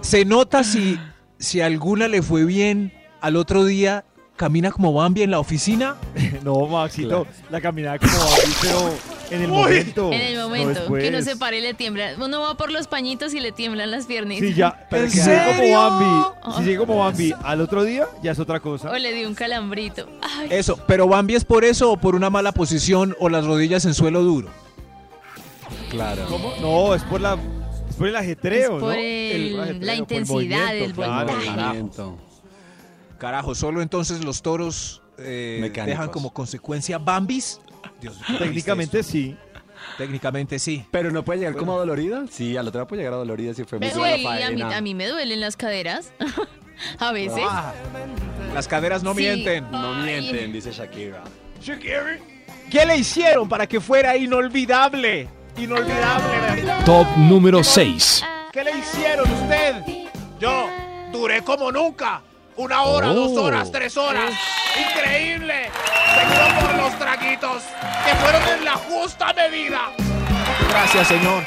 [0.00, 0.98] Se nota si,
[1.40, 4.04] si a alguna le fue bien al otro día,
[4.36, 5.96] camina como Bambi en la oficina.
[6.44, 8.94] No, Maxito, la caminada como Bambi, pero
[9.30, 9.56] en el Uy.
[9.58, 10.12] momento.
[10.12, 12.12] En el momento, que no se pare y le tiembla.
[12.18, 14.48] Uno va por los pañitos y le tiemblan las piernitas.
[14.48, 14.86] Sí, ya.
[14.88, 15.78] Pero ¿En si sigue como serio?
[15.78, 18.90] Bambi, si sigue como Bambi al otro día, ya es otra cosa.
[18.90, 20.08] O le dio un calambrito.
[20.22, 23.84] Ay, Eso, pero Bambi es por eso o por una mala posición o las rodillas
[23.84, 24.48] en suelo duro.
[25.90, 26.24] Claro.
[26.28, 26.52] ¿Cómo?
[26.60, 27.36] No, es por la.
[28.00, 28.90] Por el ajetreo, Es por ¿no?
[28.92, 31.46] el- ajetreo, la por intensidad del claro, voltaje.
[31.46, 31.68] carajo.
[31.68, 32.18] Movimiento.
[33.18, 35.86] Carajo, solo entonces los toros eh, Mecánicos.
[35.86, 37.60] dejan como consecuencia Bambis.
[38.00, 39.36] Dios, qué triste Técnicamente sí.
[39.98, 40.84] Técnicamente sí.
[40.90, 42.24] Pero no puede llegar como dolorida.
[42.30, 44.50] Sí, al otro día puede llegar a dolorida si fue muy me buena duele, a
[44.50, 44.76] mí, faena.
[44.76, 46.12] a mí me duelen las caderas.
[46.98, 47.42] a veces.
[47.46, 47.74] Ah,
[48.54, 49.20] las caderas no Sí.
[49.20, 49.70] mienten.
[49.70, 50.04] No Ay.
[50.22, 51.22] mienten, dice Shakira.
[52.70, 55.28] ¿Qué le hicieron para que fuera inolvidable?
[55.56, 56.74] Inolvidable.
[56.84, 58.24] Top número 6.
[58.52, 59.82] ¿Qué le hicieron usted?
[60.40, 60.66] Yo
[61.12, 62.22] duré como nunca.
[62.56, 63.14] Una hora, Oh.
[63.14, 64.32] dos horas, tres horas.
[64.78, 65.70] Increíble.
[66.14, 67.62] Seguido por los traguitos
[68.04, 69.90] que fueron en la justa medida.
[70.70, 71.44] Gracias, señor.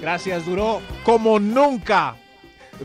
[0.00, 2.16] Gracias, duró como nunca.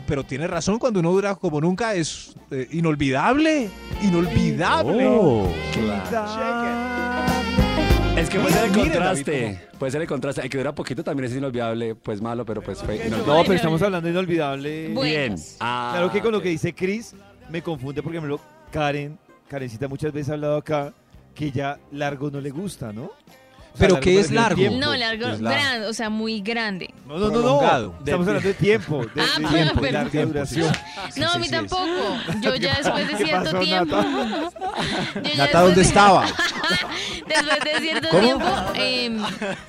[0.06, 3.68] Pero tiene razón, cuando uno dura como nunca es eh, inolvidable.
[4.02, 5.06] Inolvidable.
[5.08, 5.48] Oh.
[8.28, 9.60] Es que puede ser el contraste.
[9.78, 10.42] Puede ser el contraste.
[10.42, 11.94] El que dura poquito también es inolvidable.
[11.94, 13.26] Pues malo, pero pues fue inolvidable.
[13.26, 14.88] No, pero estamos hablando de inolvidable.
[14.88, 15.34] Bien.
[15.60, 17.14] Ah, Claro que con lo que dice Chris
[17.48, 20.92] me confunde porque, por ejemplo, Karen, Karencita muchas veces ha hablado acá
[21.34, 23.12] que ya largo no le gusta, ¿no?
[23.78, 24.56] ¿Pero qué es largo?
[24.56, 24.78] tiempo.
[24.78, 25.60] No, largo, Es largo.
[25.60, 26.92] grande, o sea, muy grande.
[27.06, 27.32] No, no, no, no.
[27.32, 27.94] Prolongado.
[27.98, 29.06] Estamos hablando de tiempo.
[29.14, 30.74] De, Ah, de tiempo, pero- larga tiempo, duración.
[31.12, 31.20] sí.
[31.20, 31.86] no, a sí, mí sí, tampoco.
[32.40, 33.96] Yo ya después de ¿Qué cierto pasó, tiempo.
[35.36, 35.60] Nata?
[35.60, 36.26] ¿dónde de- estaba?
[37.28, 38.22] Después de cierto ¿Cómo?
[38.22, 39.22] tiempo, em,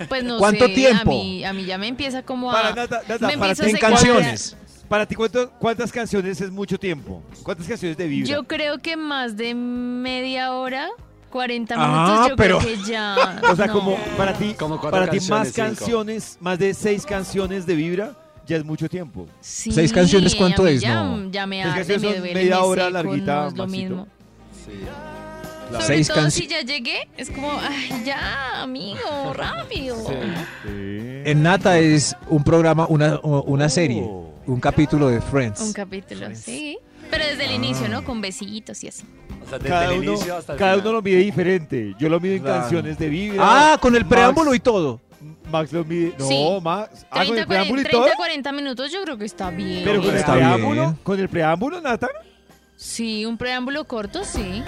[0.07, 1.11] pues no ¿Cuánto sé, tiempo?
[1.11, 2.53] A mí, a mí ya me empieza como a.
[2.53, 4.55] Para, Nata, Nata, me para empiezo ti a En canciones.
[4.87, 7.21] Para ti, ¿cuánto- ¿cuántas canciones es mucho tiempo?
[7.43, 8.29] ¿Cuántas canciones de Vibra?
[8.29, 10.87] Yo creo que más de media hora,
[11.29, 13.39] 40 Ah, minutos, yo pero- creo que ya.
[13.51, 13.73] O sea, no.
[13.73, 16.43] como para ti, cuatro para ti más canciones, cinco.
[16.43, 18.13] más de seis canciones de Vibra,
[18.47, 19.27] ya es mucho tiempo.
[19.41, 20.81] Sí, ¿Seis canciones cuánto es?
[20.81, 21.29] Ya, No.
[21.31, 24.07] ya me arde, canciones me media me hora larguita, no es lo mismo.
[25.71, 29.95] Sobre Seis todo si ya llegué, es como, ay, ya, amigo, rápido.
[30.65, 35.61] En Nata es un programa, una, una serie, un capítulo de Friends.
[35.61, 36.79] Un capítulo, sí.
[37.09, 38.03] Pero desde el inicio, ¿no?
[38.03, 39.03] Con besitos y eso.
[39.67, 40.15] Cada, uno,
[40.57, 41.95] cada uno lo mide diferente.
[41.99, 42.61] Yo lo mido en Claro.
[42.61, 43.41] canciones de Vibra.
[43.73, 45.01] Ah, con el Max- preámbulo y todo.
[45.51, 46.13] Max lo mide.
[46.19, 46.45] No, Sí.
[46.61, 47.05] Max.
[47.09, 48.03] Ah, con 30, el preámbulo y 40, todo.
[48.03, 49.83] 30, 40 minutos yo creo que está bien.
[49.83, 50.97] Pero con el Está preámbulo, bien.
[51.03, 52.07] con el preámbulo, Nata.
[52.75, 54.63] Sí, un preámbulo corto, sí.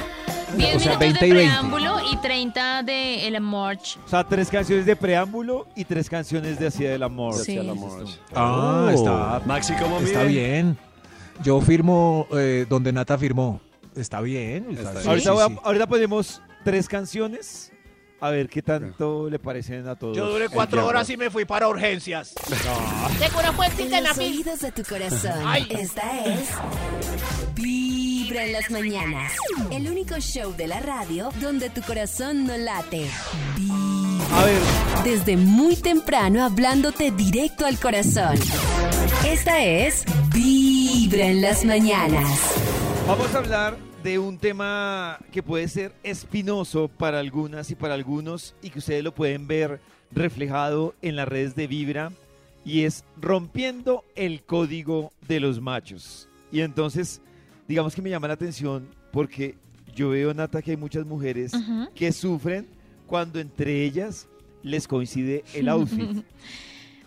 [0.58, 1.48] 10 O sea, minutos 20 de y 20.
[1.48, 3.98] preámbulo y 30 de el march.
[4.06, 7.36] O sea, tres canciones de preámbulo y tres canciones de Hacia del Amor.
[7.36, 7.42] Sí.
[7.58, 8.06] Hacia el amor.
[8.36, 8.90] Ah, Oh.
[8.90, 9.42] está.
[9.46, 10.28] Maxi, ¿cómo Está mide?
[10.28, 10.78] bien.
[11.44, 13.62] Yo firmo eh, donde Nata firmó.
[13.96, 14.68] Está bien.
[14.72, 15.58] está- sí, ahorita, sí, voy a- sí.
[15.64, 17.72] ahorita ponemos tres canciones.
[18.24, 20.16] A ver qué tanto le parecen a todos.
[20.16, 20.90] Yo duré el cuatro diablo.
[20.90, 22.36] horas y me fui para urgencias.
[22.52, 23.18] No.
[23.18, 25.32] Seguro fue el En de la los fi- oídos de tu corazón.
[25.44, 25.68] Ay.
[25.72, 26.50] Esta es
[27.56, 29.34] Vibra en las mañanas.
[29.72, 33.10] El único show de la radio donde tu corazón no late.
[33.58, 34.01] Vibra.
[34.30, 34.62] A ver,
[35.04, 38.36] Desde muy temprano hablándote directo al corazón.
[39.26, 42.40] Esta es Vibra en las mañanas.
[43.08, 48.56] Vamos a hablar de un tema que puede ser espinoso para algunas y para algunos
[48.62, 49.80] y que ustedes lo pueden ver
[50.12, 52.12] reflejado en las redes de Vibra
[52.64, 56.28] y es rompiendo el código de los machos.
[56.52, 57.22] Y entonces,
[57.68, 59.56] digamos que me llama la atención porque
[59.96, 61.52] yo veo, Nata, que hay muchas mujeres
[61.96, 62.68] que sufren
[63.12, 64.30] cuando entre ellas
[64.64, 66.24] les coincide el outfit.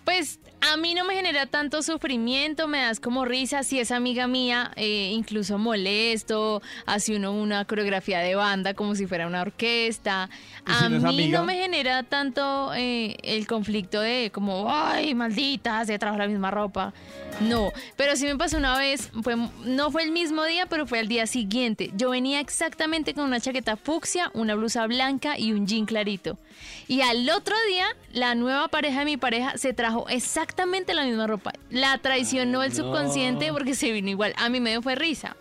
[0.05, 0.39] Pues
[0.73, 4.71] a mí no me genera tanto sufrimiento, me das como risa, si es amiga mía,
[4.77, 10.31] eh, incluso molesto, hace uno una coreografía de banda como si fuera una orquesta.
[10.67, 15.15] ¿Y si A no mí no me genera tanto eh, el conflicto de como, ay,
[15.15, 16.95] maldita, se trajo la misma ropa.
[17.41, 21.01] No, pero sí me pasó una vez, fue, no fue el mismo día, pero fue
[21.01, 21.91] al día siguiente.
[21.95, 26.39] Yo venía exactamente con una chaqueta fucsia, una blusa blanca y un jean clarito.
[26.87, 31.27] Y al otro día, la nueva pareja de mi pareja se trajo exactamente la misma
[31.27, 31.53] ropa.
[31.71, 34.35] La traicionó el subconsciente porque se vino igual.
[34.37, 35.37] A mí me dio fue risa.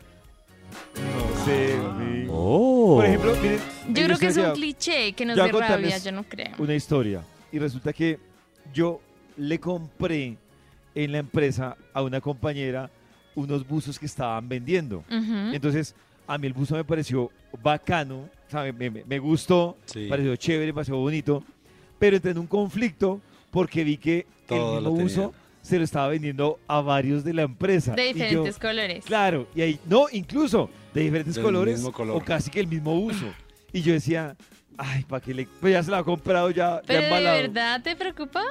[0.95, 2.27] No sé, sí.
[2.29, 2.95] Oh.
[2.97, 3.59] Por ejemplo, miren.
[3.89, 6.53] Yo creo que es un ya- cliché que nos dé rabia, yo no creo.
[6.57, 7.21] Una historia.
[7.51, 8.19] Y resulta que
[8.73, 8.99] yo
[9.37, 10.37] le compré
[10.95, 12.89] en la empresa a una compañera
[13.35, 15.03] unos buzos que estaban vendiendo.
[15.09, 15.95] Entonces,
[16.27, 20.07] a mí el buzo me pareció bacano, o sea, me, me- me gustó, Sí.
[20.07, 21.43] pareció chévere, me pareció bonito,
[21.99, 23.21] pero entré en un conflicto
[23.53, 27.43] porque vi que Todo el mismo buzo se lo estaba vendiendo a varios de la
[27.43, 27.93] empresa.
[27.93, 29.05] De yo- diferentes colores.
[29.05, 32.17] Claro, y ahí, no, incluso de diferentes Del colores mismo color.
[32.17, 33.27] o casi que el mismo uso.
[33.71, 34.35] Y yo decía,
[34.77, 35.47] ay, ¿para qué le...?
[35.61, 37.37] Pues ya se la ha comprado ya, ya Pero de embalado.
[37.41, 38.41] verdad te preocupa?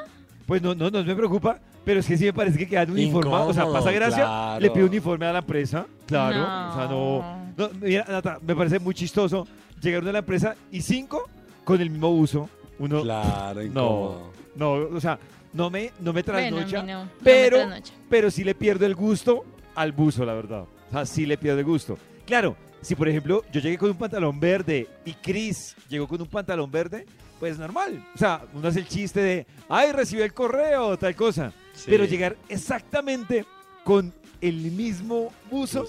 [0.47, 3.51] Pues no, no, no me preocupa, pero es que sí me parece que quedan uniformados.
[3.51, 4.61] O sea, pasa gracia, claro.
[4.61, 6.39] le pido uniforme a la empresa, claro.
[6.39, 6.71] No.
[6.71, 9.47] O sea, no, no, Mira, Nata, me parece muy chistoso
[9.83, 11.29] llegar a la empresa y cinco
[11.65, 12.49] con el mismo uso.
[12.79, 14.33] Uno, Claro, incómodo.
[14.35, 15.19] no, o sea,
[15.53, 17.93] no me, no me Bueno, trasnocha, no, no me pero, trasnocha.
[18.09, 19.45] pero sí le pierdo el gusto
[19.75, 20.63] al buzo, la verdad.
[20.89, 21.99] O sea, sí le pierdo el gusto.
[22.27, 26.29] Claro, si por ejemplo yo llegué con un pantalón verde y Chris llegó con un
[26.29, 27.07] pantalón verde,
[27.41, 28.05] pues normal.
[28.15, 31.53] O sea, uno hace el chiste de, ay, recibió el correo, tal cosa.
[31.75, 31.87] Sí.
[31.89, 33.45] Pero llegar exactamente
[33.85, 35.87] con el mismo buzo,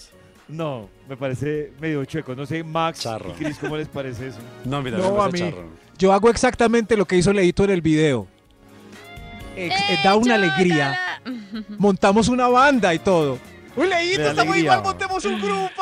[0.47, 2.36] no, me parece medio chueco.
[2.36, 3.30] No sé, Max Charro.
[3.30, 4.39] y Chris, ¿cómo les parece eso?
[4.66, 5.39] No, mira, No, me a mí.
[5.39, 5.70] charro.
[5.97, 8.28] Yo hago exactamente lo que hizo Leito en el video.
[9.56, 10.97] Ex- eh, da una alegría.
[11.78, 13.38] Montamos una banda y todo.
[13.76, 14.62] Uy, Leito, estamos alegría.
[14.64, 15.82] igual, montemos un grupo.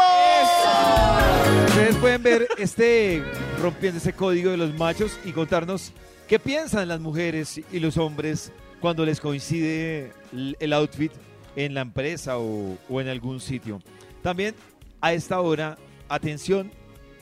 [1.68, 3.24] Ustedes pueden ver este
[3.62, 5.92] rompiendo ese código de los machos y contarnos
[6.28, 10.14] qué piensan las mujeres y los hombres cuando les coincide
[10.60, 11.12] el outfit
[11.56, 13.80] en la empresa o, o en algún sitio.
[14.24, 14.56] También
[15.02, 15.78] a esta hora,
[16.10, 16.72] atención,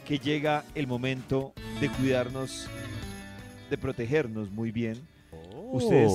[0.05, 2.67] que llega el momento de cuidarnos,
[3.69, 5.01] de protegernos muy bien.
[5.71, 6.11] Ustedes,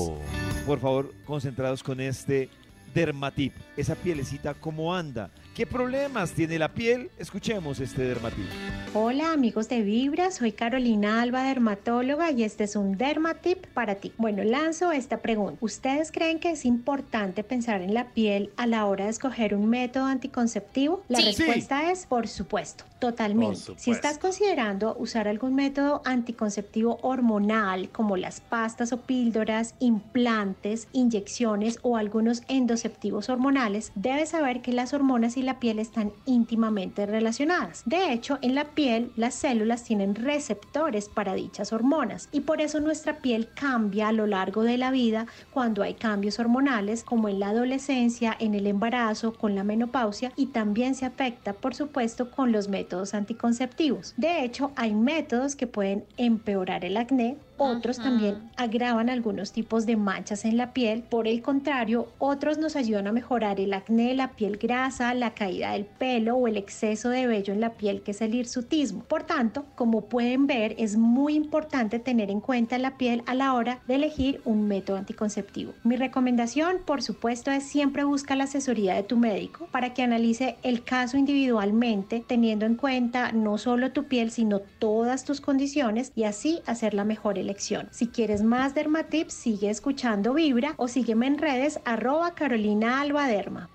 [0.66, 2.48] por favor, concentrados con este
[2.94, 3.54] dermatip.
[3.76, 5.30] Esa pielecita, ¿cómo anda?
[5.54, 7.10] ¿Qué problemas tiene la piel?
[7.16, 8.44] Escuchemos este dermatip.
[8.92, 14.12] Hola amigos de Vibra, soy Carolina Alba, dermatóloga y este es un dermatip para ti.
[14.18, 15.56] Bueno, lanzo esta pregunta.
[15.60, 19.68] ¿Ustedes creen que es importante pensar en la piel a la hora de escoger un
[19.68, 21.04] método anticonceptivo?
[21.08, 21.26] La Sí.
[21.26, 22.82] respuesta es por supuesto.
[22.98, 23.60] Totalmente.
[23.66, 30.88] Por Si estás considerando usar algún método anticonceptivo hormonal como las pastas o píldoras, implantes,
[30.92, 37.06] inyecciones o algunos endoceptivos hormonales, debes saber que las hormonas y la piel están íntimamente
[37.06, 37.82] relacionadas.
[37.86, 42.80] De hecho, en la piel las células tienen receptores para dichas hormonas y por eso
[42.80, 47.40] nuestra piel cambia a lo largo de la vida cuando hay cambios hormonales como en
[47.40, 52.52] la adolescencia, en el embarazo, con la menopausia y también se afecta por supuesto con
[52.52, 54.14] los métodos anticonceptivos.
[54.16, 59.96] De hecho, hay métodos que pueden empeorar el acné, otros también agravan algunos tipos de
[59.96, 61.02] manchas en la piel.
[61.02, 65.72] Por el contrario, otros nos ayudan a mejorar el acné, la piel grasa, la caída
[65.72, 69.04] del pelo o el exceso de vello en la piel, que es el hirsutismo.
[69.04, 73.54] Por tanto, como pueden ver, es muy importante tener en cuenta la piel a la
[73.54, 75.72] hora de elegir un método anticonceptivo.
[75.84, 80.56] Mi recomendación, por supuesto, es siempre busca la asesoría de tu médico para que analice
[80.62, 86.24] el caso individualmente, teniendo en cuenta no solo tu piel, sino todas tus condiciones y
[86.24, 87.88] así hacer la mejor elección.
[87.90, 93.68] Si quieres más Dermatips, sigue escuchando Vibra o sígueme en redes arroba Carolina Alba Derma.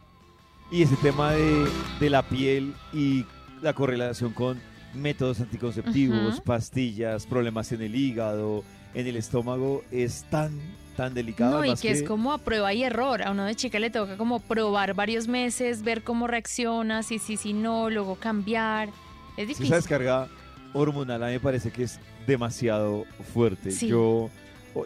[0.72, 1.68] Y ese tema de,
[2.00, 3.26] de la piel y
[3.62, 4.60] la correlación con
[4.94, 8.64] métodos anticonceptivos, pastillas, problemas en el hígado,
[8.94, 10.52] en el estómago, es tan,
[10.96, 11.60] tan delicado.
[11.60, 13.22] No, y que es como a prueba y error.
[13.22, 17.38] A uno de chica le toca como probar varios meses, ver cómo reacciona, si sí,
[17.38, 18.90] si no, luego cambiar.
[19.38, 19.70] Es Esa difícil.
[19.72, 20.28] descarga
[20.74, 22.00] hormonal a mí me parece que es
[22.30, 23.72] demasiado fuerte.
[23.72, 23.88] Sí.
[23.88, 24.30] Yo,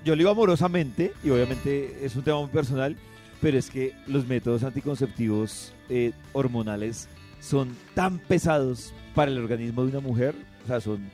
[0.03, 2.95] yo lo digo amorosamente y obviamente es un tema muy personal,
[3.41, 7.07] pero es que los métodos anticonceptivos eh, hormonales
[7.39, 10.33] son tan pesados para el organismo de una mujer,
[10.63, 11.09] o sea, son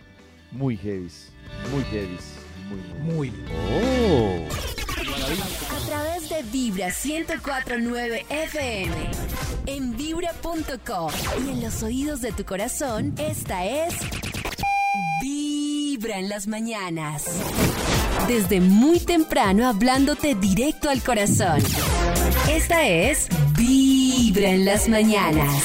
[0.52, 1.32] muy heavies,
[1.74, 2.36] muy heavies,
[3.04, 3.34] muy, muy.
[3.52, 4.46] Oh.
[5.76, 8.96] A través de Vibra 1049 FM.
[9.66, 11.12] En vibra.com.
[11.46, 13.94] Y en los oídos de tu corazón, esta es.
[16.00, 17.26] Vibra en las mañanas.
[18.26, 21.62] Desde muy temprano hablándote directo al corazón.
[22.50, 23.28] Esta es.
[23.58, 25.62] Vibra en las mañanas.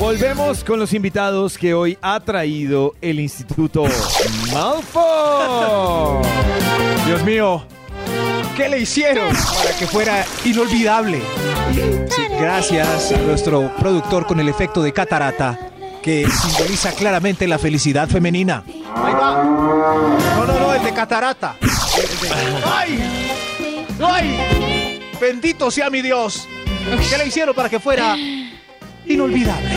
[0.00, 3.84] Volvemos con los invitados que hoy ha traído el Instituto
[4.52, 6.26] Malfoy.
[7.06, 7.62] Dios mío,
[8.56, 11.20] ¿qué le hicieron para que fuera inolvidable?
[12.40, 15.69] Gracias a nuestro productor con el efecto de catarata
[16.02, 18.62] que simboliza claramente la felicidad femenina.
[18.66, 19.42] Ahí va.
[19.44, 21.56] No, no, no, el de catarata.
[21.60, 23.36] El de- ¡Ay!
[24.02, 25.10] ¡Ay!
[25.20, 26.46] Bendito sea mi Dios.
[27.10, 28.16] ¿Qué le hicieron para que fuera
[29.06, 29.70] inolvidable?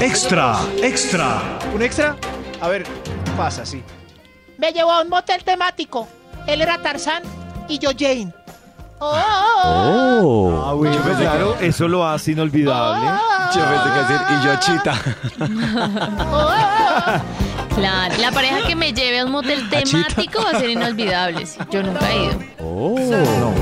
[0.00, 1.58] Extra, extra.
[1.74, 2.16] ¿Un extra?
[2.60, 2.84] A ver,
[3.36, 3.82] pasa, sí.
[4.56, 6.08] Me llevó a un motel temático.
[6.46, 7.22] Él era Tarzán
[7.68, 8.32] y yo Jane.
[9.00, 13.06] Oh, Ah, bueno, claro, eso lo hace inolvidable.
[13.54, 14.94] Yo pensé que decir, y yo chita.
[17.74, 21.46] Claro, la pareja que me lleve a un motel temático va a ser inolvidable.
[21.46, 21.58] sí.
[21.70, 22.34] Yo nunca he ido.
[22.58, 23.54] No.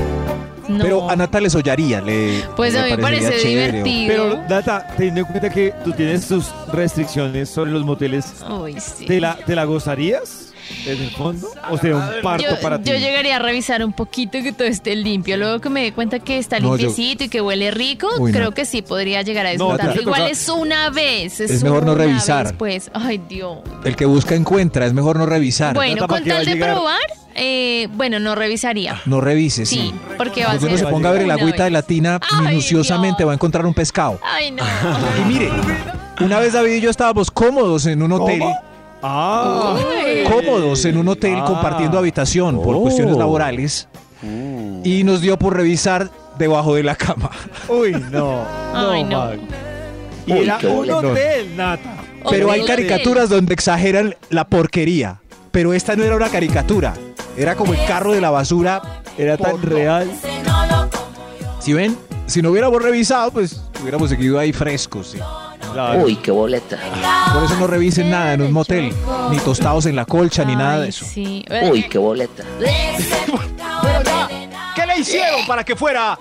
[0.69, 0.83] No.
[0.83, 2.43] Pero a Nata le sollaría, le.
[2.55, 4.29] Pues a mí me parece chévere, divertido.
[4.31, 9.05] Pero, Data, teniendo en cuenta que tú tienes tus restricciones sobre los moteles, Uy, sí.
[9.05, 10.46] ¿te la, ¿te la gozarías
[10.85, 11.47] en el fondo?
[11.69, 12.89] ¿O sea, un parto yo, para ti?
[12.89, 15.37] yo llegaría a revisar un poquito que todo esté limpio.
[15.37, 18.31] Luego que me dé cuenta que está No, yo- limpiecito y que huele rico, Uy,
[18.31, 18.37] no.
[18.37, 19.93] creo que sí podría llegar a No, disfrutar.
[19.95, 21.39] te Igual toca- es una vez.
[21.39, 22.55] Es, Es mejor no revisar.
[22.57, 23.59] pues, ay Dios.
[23.83, 25.73] El que busca encuentra, es mejor no revisar.
[25.75, 26.99] Bueno, con tal de probar,
[27.35, 29.01] eh, bueno, no revisaría.
[29.05, 29.93] No revises, Sí, sí.
[30.17, 32.19] porque va a Cuando ser uno se ponga a ver el agüita de la tina,
[32.41, 34.19] minuciosamente va a encontrar un pescado.
[34.23, 34.63] Ay, no.
[35.21, 35.49] Y mire,
[36.21, 38.41] una vez David y yo estábamos cómodos en un hotel.
[39.01, 39.77] Ah.
[40.29, 41.45] Cómodos en un hotel Ah.
[41.45, 42.81] compartiendo habitación por Oh.
[42.81, 43.87] cuestiones laborales.
[44.83, 47.29] Y nos dio por revisar debajo de la cama.
[47.69, 48.43] Uy, no.
[48.73, 49.25] Ay, no.
[49.25, 49.37] Max.
[50.25, 51.95] Y Uy, era un hotel, Nata.
[52.29, 55.19] Pero hay caricaturas donde exageran la porquería.
[55.51, 56.93] Pero esta no era una caricatura.
[57.37, 58.81] Era como el carro de la basura.
[59.17, 60.11] Era tan real.
[61.59, 61.95] Si ven,
[62.25, 65.07] si no hubiéramos revisado, pues hubiéramos seguido ahí frescos.
[65.11, 65.19] sí.
[66.03, 66.79] Uy, qué boleta.
[67.33, 68.91] Por eso no revisen nada en un motel.
[69.29, 71.05] Ni tostados en la colcha, ni nada de eso.
[71.05, 71.45] Sí.
[71.69, 72.43] Uy, qué boleta.
[74.75, 76.17] ¿Qué le hicieron para que fuera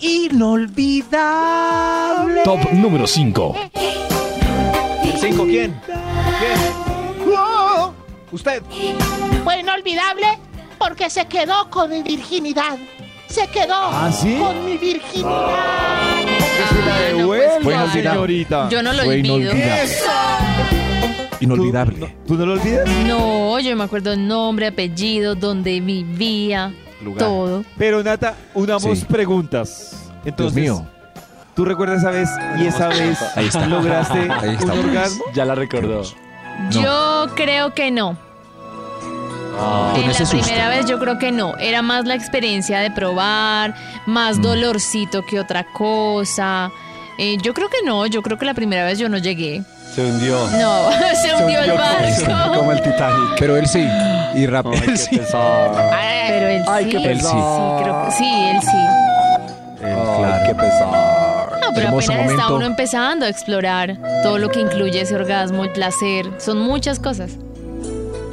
[0.00, 2.40] inolvidable?
[2.44, 3.54] Top número 5.
[5.20, 5.78] ¿Cinco quién?
[5.84, 7.34] ¿Quién?
[7.36, 7.92] ¡Oh!
[8.32, 8.62] Usted.
[9.44, 10.38] Fue inolvidable
[10.78, 12.78] porque se quedó con mi virginidad.
[13.28, 14.36] Se quedó ¿Ah, sí?
[14.38, 15.95] con mi virginidad.
[17.16, 18.02] Devuelva, Fue inolvidable.
[18.10, 18.68] señorita.
[18.68, 19.36] Yo no lo Fue olvido.
[19.38, 19.92] inolvidable.
[21.40, 22.16] Inolvidable.
[22.26, 22.88] ¿Tú no lo olvidas?
[23.06, 27.18] No, yo me acuerdo el nombre, apellido, dónde vivía, Lugar.
[27.18, 27.64] todo.
[27.76, 29.04] Pero Nata, unamos Sí.
[29.04, 30.10] preguntas.
[30.24, 30.88] Entonces, Dios mío.
[31.54, 33.66] ¿Tú recuerdas esa vez y esa vez Ahí está.
[33.66, 34.72] lograste Ahí está.
[34.74, 35.24] un orgasmo?
[35.34, 36.02] Ya la recordó.
[36.70, 38.18] Yo creo que no.
[39.58, 39.94] Ah.
[39.96, 41.56] en la primera vez yo creo que no.
[41.58, 43.74] Era más la experiencia de probar,
[44.06, 44.10] Mm.
[44.10, 46.70] más dolorcito que otra cosa.
[47.18, 49.62] Eh, yo creo que no, yo creo que la primera vez yo no llegué.
[49.94, 50.38] Se hundió.
[50.58, 50.90] No,
[51.22, 52.54] se hundió el barco.
[52.58, 53.36] Como el Titanic.
[53.38, 53.86] Pero él sí.
[54.34, 54.66] Y rap.
[54.66, 55.16] Ay, él sí.
[55.16, 55.70] pesar.
[56.28, 56.90] Pero él Ay, sí.
[56.90, 57.26] qué Él sí.
[57.26, 58.76] Sí, creo que sí, él sí.
[59.86, 61.58] Ay, qué pesar.
[61.60, 62.56] No, pero Hermoso apenas está momento.
[62.56, 66.26] uno empezando a explorar todo lo que incluye ese orgasmo, el placer.
[66.38, 67.32] Son muchas cosas.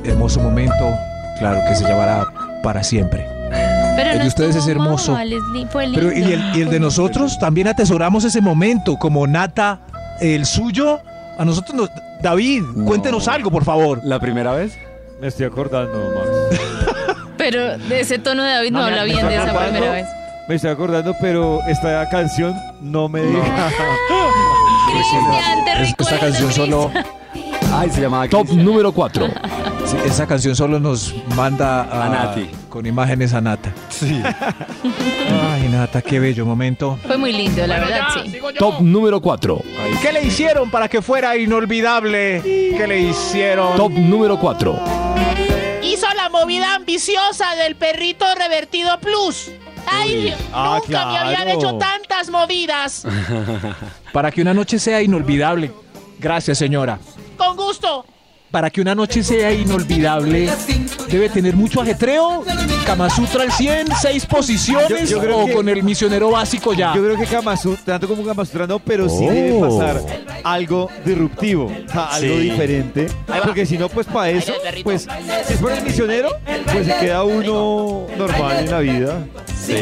[0.03, 0.97] Hermoso momento.
[1.39, 2.25] Claro que se llevará
[2.61, 3.27] para siempre.
[3.95, 5.11] Pero El no de ustedes es hermoso.
[5.11, 5.29] mal,
[5.71, 9.81] Pero y el, y el de nosotros también atesoramos ese momento, como Nata,
[10.19, 10.99] el suyo.
[11.37, 11.89] A nosotros nos.
[12.21, 13.99] David, cuéntenos algo, por favor.
[14.03, 14.77] ¿La primera vez?
[15.19, 16.59] Me estoy acordando, Max.
[17.37, 20.07] Pero de ese tono de David no, No, habla bien de esa primera vez.
[20.47, 23.69] Me estoy acordando, pero esta canción no me deja.
[24.91, 26.91] Cristian, te Es- esta canción solo.
[27.73, 29.27] Ay, se llamaba Top número 4.
[30.01, 32.49] sí, esa canción solo nos manda a, A Nati.
[32.69, 33.71] con imágenes a Nata.
[33.89, 34.21] Sí.
[35.51, 36.97] Ay, Nata, qué bello momento.
[37.05, 38.33] Fue muy lindo, la verdad, sí.
[38.57, 39.61] Top número 4.
[40.01, 42.41] ¿Qué le hicieron para que fuera inolvidable?
[42.43, 43.75] ¿Qué le hicieron?
[43.77, 44.79] Top número 4.
[45.83, 49.51] Hizo la movida ambiciosa del perrito revertido plus.
[49.85, 51.59] Ay, Ah, nunca me habían claro.
[51.59, 53.05] hecho tantas movidas.
[54.13, 55.71] Para que una noche sea inolvidable.
[56.19, 56.99] Gracias, señora.
[57.37, 58.05] Con gusto.
[58.53, 60.47] Para que una noche sea inolvidable,
[61.09, 62.43] debe tener mucho ajetreo.
[62.85, 66.71] Kama Sutra al 100, seis posiciones Yo- yo creo o que- con el misionero básico
[66.75, 66.93] ya.
[66.95, 69.31] Yo creo que Kama Sutra, tanto como Kama Sutra no, pero sí Oh.
[69.31, 70.01] debe pasar
[70.43, 72.41] algo disruptivo, o sea, algo Sí.
[72.41, 73.07] diferente.
[73.43, 75.07] Porque si no, pues para eso, pues
[75.47, 76.29] si es por el misionero,
[76.71, 79.25] pues se queda uno normal en la vida.
[79.65, 79.73] Sí.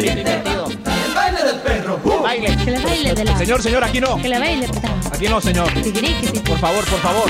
[2.23, 2.57] Baile.
[2.63, 3.37] Que la baile de la.
[3.37, 4.15] Señor, señor, aquí no.
[4.21, 4.67] Que la baile.
[5.11, 5.67] Aquí no, señor.
[6.45, 7.29] Por favor, por favor.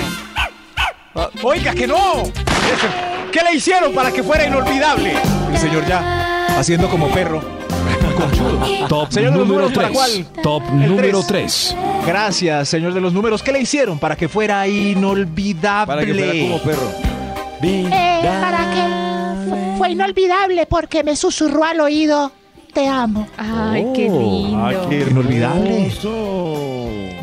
[1.16, 2.24] Ah, Oiga, que no.
[3.32, 5.14] ¿Qué le hicieron para que fuera inolvidable?
[5.51, 7.41] El señor ya haciendo como perro.
[8.88, 9.97] Top Señor de los número números, ¿para 3.
[9.97, 10.43] cuál?
[10.43, 11.76] Top El número tres.
[11.76, 12.05] 3.
[12.05, 13.41] Gracias, señor de los números.
[13.41, 15.88] ¿Qué le hicieron para que fuera inolvidable?
[15.88, 16.91] Para que fuera como perro.
[17.64, 22.32] Eh, para que fu- fue inolvidable porque me susurró al oído.
[22.74, 23.28] Te amo.
[23.38, 24.57] Ay, qué lindo.
[24.66, 25.91] Ah, qué Inolvidable.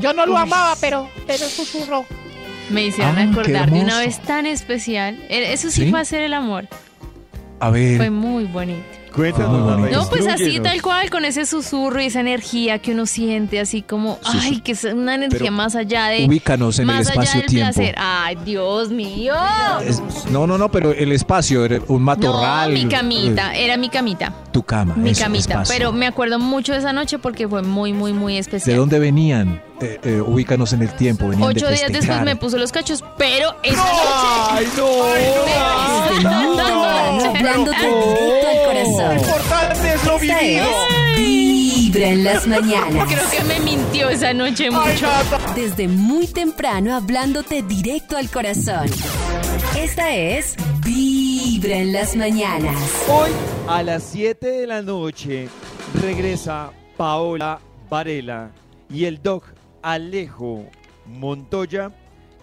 [0.00, 2.04] Yo no lo amaba, pero, pero susurró.
[2.70, 5.18] Me hicieron Ah, acordar de una vez tan especial.
[5.28, 5.90] Eso sí, ¿Sí?
[5.90, 6.66] fue hacer el amor.
[7.60, 7.96] A ver.
[7.96, 8.82] Fue muy bonito.
[9.14, 9.80] Cuéntanos.
[9.80, 13.58] Nata, No, pues así tal cual, con ese susurro y esa energía que uno siente,
[13.58, 14.48] así como, Sí, sí.
[14.52, 16.26] ay, que es una energía Pero más allá de.
[16.26, 17.74] ubícanos en el más allá del espacio-tiempo.
[17.74, 17.94] placer.
[17.98, 19.34] Ay, Dios mío.
[19.84, 20.00] Es-
[20.30, 22.72] no, no, no, pero el espacio, era un matorral.
[22.72, 24.32] no, mi camita, eh, era mi camita.
[24.52, 24.94] tu cama.
[24.94, 25.54] Mi eso, camita.
[25.54, 25.74] espacio.
[25.74, 28.76] Pero me acuerdo mucho de esa noche porque fue muy, muy, muy ¿De especial.
[28.76, 29.60] dónde venían?
[29.80, 31.28] Eh, eh, ubícanos en el tiempo.
[31.28, 34.88] Venían Ocho de días después me puso los cachos, pero esa ¡Ay, no!
[36.08, 39.18] Temprano, hablándote directo al corazón.
[39.18, 40.66] importante es lo es
[41.16, 43.08] Vibra en las mañanas.
[43.08, 45.08] creo que me mintió esa noche mucho.
[45.54, 48.88] Desde muy temprano, hablándote directo al corazón.
[49.76, 52.76] Esta es Vibra en las mañanas.
[53.08, 53.30] Hoy
[53.68, 55.48] a las 7 de la noche
[56.02, 58.50] regresa Paola Varela
[58.90, 59.44] y el doc
[59.82, 60.64] Alejo
[61.06, 61.92] Montoya,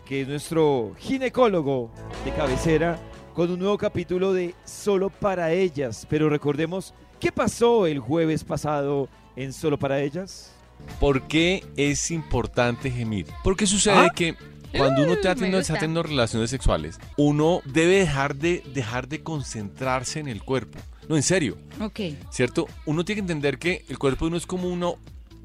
[0.05, 1.91] que es nuestro ginecólogo
[2.23, 2.99] de cabecera,
[3.33, 6.05] con un nuevo capítulo de Solo para ellas.
[6.09, 10.51] Pero recordemos, ¿qué pasó el jueves pasado en Solo para ellas?
[10.99, 13.27] ¿Por qué es importante gemir?
[13.43, 14.11] Porque sucede Ah.
[14.13, 14.36] que
[14.77, 20.43] cuando uno está teniendo relaciones sexuales, uno debe dejar de, dejar de concentrarse en el
[20.43, 20.77] cuerpo.
[21.07, 21.99] No, en serio, Ok.
[22.29, 22.67] ¿cierto?
[22.86, 24.95] Uno tiene que entender que el cuerpo de uno es como, uno,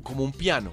[0.02, 0.72] como un piano,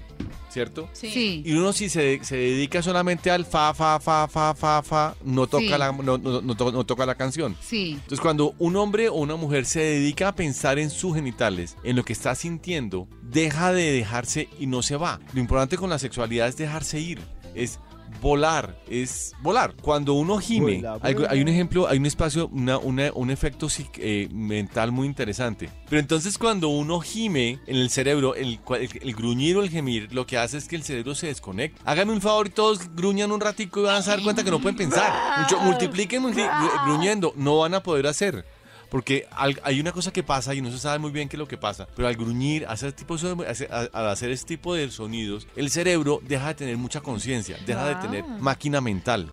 [0.50, 0.88] ¿cierto?
[0.92, 1.42] Sí.
[1.44, 5.46] Y uno si se, se dedica solamente al fa, fa, fa, fa, fa, fa, no
[5.46, 5.68] toca, Sí.
[5.70, 7.56] la, no, no- no to- no toca la canción.
[7.60, 7.92] Sí.
[7.92, 11.96] Entonces, cuando un hombre o una mujer se dedica a pensar en sus genitales, en
[11.96, 15.20] lo que está sintiendo, deja de dejarse y no se va.
[15.34, 17.20] Lo importante con la sexualidad es dejarse ir,
[17.54, 17.78] es
[18.20, 19.74] volar, es volar.
[19.80, 21.28] Cuando uno gime, Vuela, hay, vuela.
[21.30, 25.68] hay un ejemplo, hay un espacio, una- una- un efecto eh, mental muy interesante.
[25.88, 30.12] Pero entonces cuando uno gime en el cerebro, el, el, el gruñir o el gemir,
[30.12, 31.80] lo que hace es que el cerebro se desconecta.
[31.84, 34.60] Háganme un favor y todos gruñan un ratico y van a dar cuenta que no
[34.60, 35.12] pueden pensar.
[35.42, 38.44] Mucho- multipliquen multi- gru- gruñendo, no van a poder hacer.
[38.90, 39.26] Porque
[39.62, 41.58] hay una cosa que pasa y no se sabe muy bien qué es lo que
[41.58, 45.46] pasa, pero al gruñir, hacer tipo de- hacer- a- al hacer este tipo de sonidos,
[45.56, 48.38] el cerebro deja de tener mucha conciencia, deja de tener Wow.
[48.38, 49.32] máquina mental.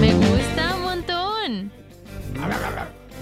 [0.00, 1.72] Me gusta un montón.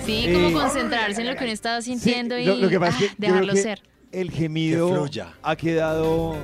[0.05, 2.79] Sí, como Eh, concentrarse en lo que uno estaba sintiendo Sí, y lo, lo que
[2.79, 3.83] pasa es ah, que yo creo dejarlo que ser.
[4.13, 6.37] el gemido Que ha quedado,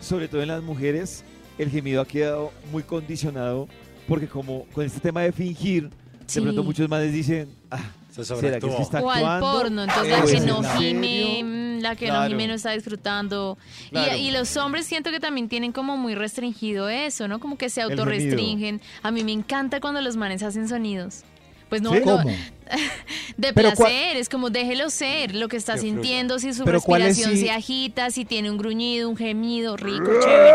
[0.00, 1.24] sobre todo en las mujeres,
[1.58, 3.68] el gemido ha quedado muy condicionado
[4.08, 5.90] porque como con este tema de fingir,
[6.26, 6.40] Sí.
[6.40, 7.78] de pronto muchos madres dicen, ah,
[8.24, 9.52] Se ¿será que es que está O al actuando?
[9.58, 12.28] porno, entonces ¿O la que no gime, mm, la que no Claro.
[12.28, 13.58] gime no está disfrutando.
[13.86, 14.16] Y- Claro.
[14.16, 17.40] Y, los hombres siento que también tienen como muy restringido eso, ¿no?
[17.40, 18.80] Como que se autorrestringen.
[19.02, 21.22] A mí me encanta cuando los manes hacen sonidos.
[21.68, 22.00] Pues no, ¿Sí?
[22.04, 22.28] no, ¿Cómo?
[23.36, 26.80] de Pero placer, es como déjelo ser, lo que está Que sintiendo, si su Pero
[26.80, 30.50] ¿cuál es respiración si- se agita, si tiene un gruñido, un gemido, rico, chévere.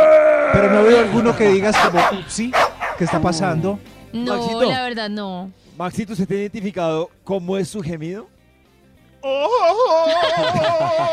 [0.54, 2.52] Pero no veo alguno que digas como, sí,
[2.98, 3.80] ¿qué está pasando?
[4.12, 4.64] No, Maxito.
[4.70, 5.52] la verdad no.
[5.78, 8.28] Maxito, ¿usted tiene identificado cómo es su gemido?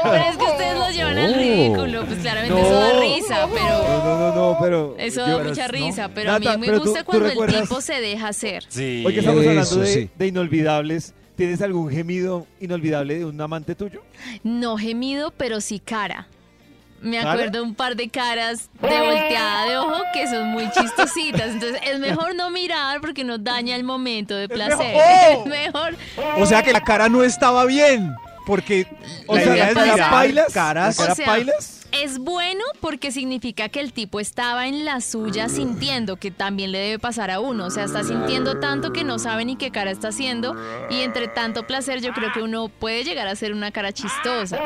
[0.03, 1.37] Pero es que ustedes lo llevan al Oh.
[1.37, 2.67] ridículo, pues claramente No.
[2.67, 4.95] eso da risa, No, pero no, no, no, pero...
[4.99, 5.73] eso yo- da mucha ¿no?
[5.73, 8.01] risa, pero a Nata, mí me pero tú- gusta tú cuando el recuerdas- tipo se
[8.01, 8.65] deja hacer.
[8.69, 9.03] Sí.
[9.07, 10.11] Hoy que estamos hablando Eso, de, sí.
[10.15, 14.03] de inolvidables, ¿tienes algún gemido inolvidable de un amante tuyo?
[14.45, 16.27] No gemido, pero sí cara.
[17.03, 21.51] Me acuerdo un par de caras de volteada de ojo que son muy chistositas.
[21.51, 24.97] Entonces es mejor no mirar porque nos daña el momento de placer.
[25.33, 25.97] Es mejor.
[26.39, 28.15] O sea que la cara no estaba bien,
[28.47, 28.87] porque
[29.27, 30.53] O la sea, idea es ¿la cara mirar pailas?
[30.53, 30.97] caras.
[30.99, 31.79] ¿La cara O sea, pailas?
[31.93, 36.79] Es bueno porque significa que el tipo estaba en la suya sintiendo que también le
[36.79, 37.67] debe pasar a uno.
[37.67, 40.57] O sea, está sintiendo tanto que no sabe ni qué cara está haciendo.
[40.89, 44.59] Y entre tanto placer, yo creo que uno puede llegar a ser una cara chistosa.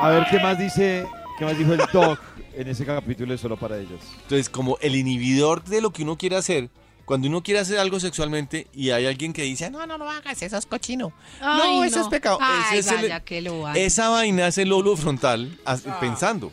[0.00, 1.04] A ver, ¿qué más dice,
[1.38, 2.20] qué más dijo el Doc
[2.54, 4.00] en ese capítulo de Solo para ellos?
[4.22, 6.68] Entonces, como el inhibidor de lo que uno quiere hacer,
[7.04, 10.42] cuando uno quiere hacer algo sexualmente y hay alguien que dice, no, no, no hagas,
[10.42, 11.12] eso es cochino.
[11.40, 12.38] no, eso es pecado.
[12.40, 16.52] Ay, Ese es el- que lo esa vaina es el lóbulo frontal as- pensando.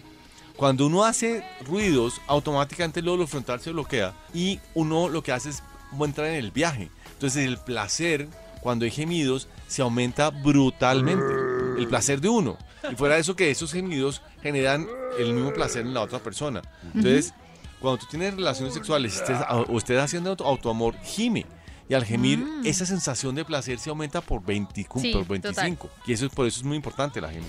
[0.56, 5.50] Cuando uno hace ruidos, automáticamente el lóbulo frontal se bloquea y uno lo que hace
[5.50, 5.62] es
[6.00, 6.90] entrar en el viaje.
[7.12, 8.30] Entonces el placer,
[8.62, 11.55] cuando hay gemidos, se aumenta brutalmente.
[11.78, 12.58] El placer de uno.
[12.92, 14.88] Y fuera de eso que esos gemidos generan
[15.20, 16.62] el mismo placer en la otra persona.
[16.94, 17.34] Entonces,
[17.80, 21.46] cuando tú tienes relaciones sexuales y estés, o estés haciendo auto- autoamor, gime.
[21.88, 22.66] Y al gemir, Mm.
[22.66, 25.26] esa sensación de placer se aumenta por, 20, Sí, por total.
[25.28, 25.90] 25.
[26.08, 27.46] Y eso, es- por eso es muy importante la gemi.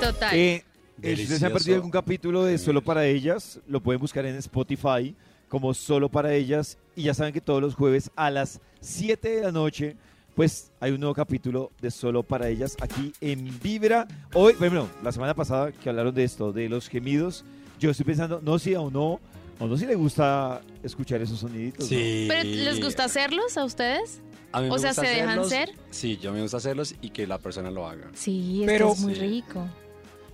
[0.00, 0.34] Total.
[0.36, 0.64] Eh,
[1.02, 4.24] eh, si ustedes se han perdido algún capítulo de Solo para ellas, lo pueden buscar
[4.26, 5.14] en Spotify
[5.48, 6.78] como Solo para ellas.
[6.96, 9.96] Y ya saben que todos los jueves a las 7 de la noche,
[10.34, 14.06] pues hay un nuevo capítulo de Solo para ellas aquí en Vibra.
[14.34, 17.44] Hoy, bueno, la semana pasada que hablaron de esto, de los gemidos,
[17.78, 19.20] yo estoy pensando, no si a uno,
[19.60, 21.80] a uno sí le gusta escuchar esos soniditos.
[21.84, 21.88] ¿no?
[21.88, 22.26] Sí.
[22.28, 24.20] ¿Pero les gusta hacerlos a ustedes?
[24.52, 25.72] A mí O me sea, gusta ¿se dejan ser?
[25.90, 28.08] Sí, yo me gusta hacerlos y que la persona lo haga.
[28.14, 29.20] Sí, es Pero- es muy Sí.
[29.20, 29.66] rico.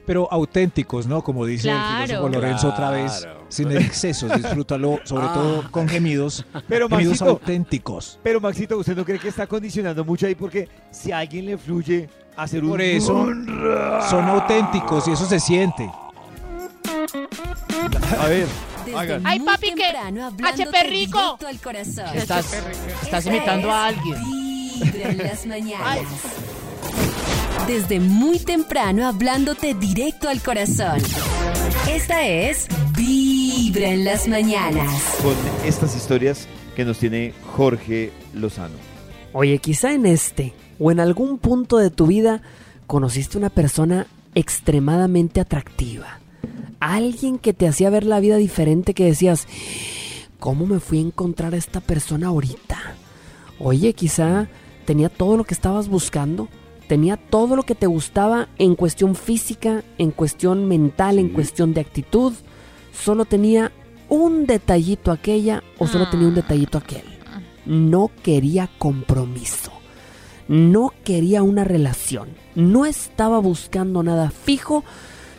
[0.08, 1.22] Pero auténticos, ¿no?
[1.22, 2.00] Como dice Claro.
[2.02, 5.32] el filósofo Lorenzo otra vez, sin excesos, disfrútalo, sobre Ah.
[5.34, 8.18] todo con gemidos, Pero gemidos Maxito, auténticos.
[8.22, 10.34] pero Maxito, ¿usted no cree que está condicionando mucho ahí?
[10.34, 12.70] Porque si a alguien le fluye hacer un...
[12.70, 13.26] Por eso
[14.08, 15.90] son auténticos y eso se siente.
[18.18, 18.46] A ver,
[18.86, 19.20] Desde.
[19.24, 21.18] Ay, papi, hablándote HP rico.
[21.18, 22.06] directo al corazón.
[22.16, 24.16] Estás, imitando a alguien.
[24.80, 25.98] Vibra en las mañanas.
[27.68, 31.02] Desde muy temprano hablándote directo al corazón.
[31.86, 32.66] Esta es
[32.96, 34.90] Vibra en las mañanas.
[35.22, 35.34] Con
[35.66, 38.76] estas historias que nos tiene Jorge Lozano.
[39.34, 42.40] Oye, quizá en este o en algún punto de tu vida
[42.86, 46.20] conociste una persona extremadamente atractiva.
[46.80, 49.46] Alguien que te hacía ver la vida diferente que decías,
[50.38, 52.78] ¿cómo me fui a encontrar a esta persona ahorita?
[53.58, 54.48] Oye, quizá
[54.86, 56.48] tenía todo lo que estabas buscando,
[56.88, 61.82] tenía todo lo que te gustaba en cuestión física, en cuestión mental, en cuestión de
[61.82, 62.32] actitud.
[62.92, 63.70] Solo tenía
[64.08, 67.04] un detallito aquella o solo tenía un detallito aquel.
[67.66, 69.70] No quería compromiso.
[70.48, 72.30] No quería una relación.
[72.54, 74.82] No estaba buscando nada fijo.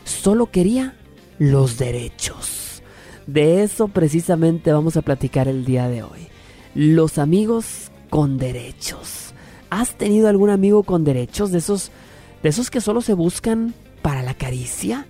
[0.06, 0.96] Solo quería
[1.40, 2.84] los derechos.
[3.26, 6.28] De eso precisamente vamos a platicar el día de hoy.
[6.76, 9.29] Los amigos con derechos.
[9.70, 11.92] ¿Has tenido algún amigo con derechos de esos
[12.42, 15.08] de esos que solo se buscan para la caricia?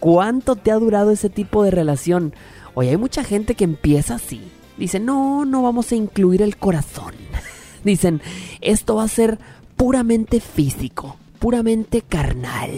[0.00, 2.34] ¿Cuánto te ha durado ese tipo de relación?
[2.74, 4.40] Oye, hay mucha gente que empieza así.
[4.76, 7.14] Dicen, no, no vamos a incluir el corazón.
[7.84, 8.20] Dicen,
[8.60, 9.38] esto va a ser
[9.76, 12.70] puramente físico, puramente carnal.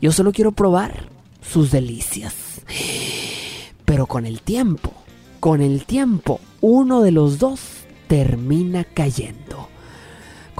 [0.00, 1.08] Yo solo quiero probar
[1.42, 2.34] sus delicias.
[3.84, 4.92] Pero con el tiempo,
[5.40, 7.60] con el tiempo, uno de los dos
[8.06, 9.69] termina cayendo.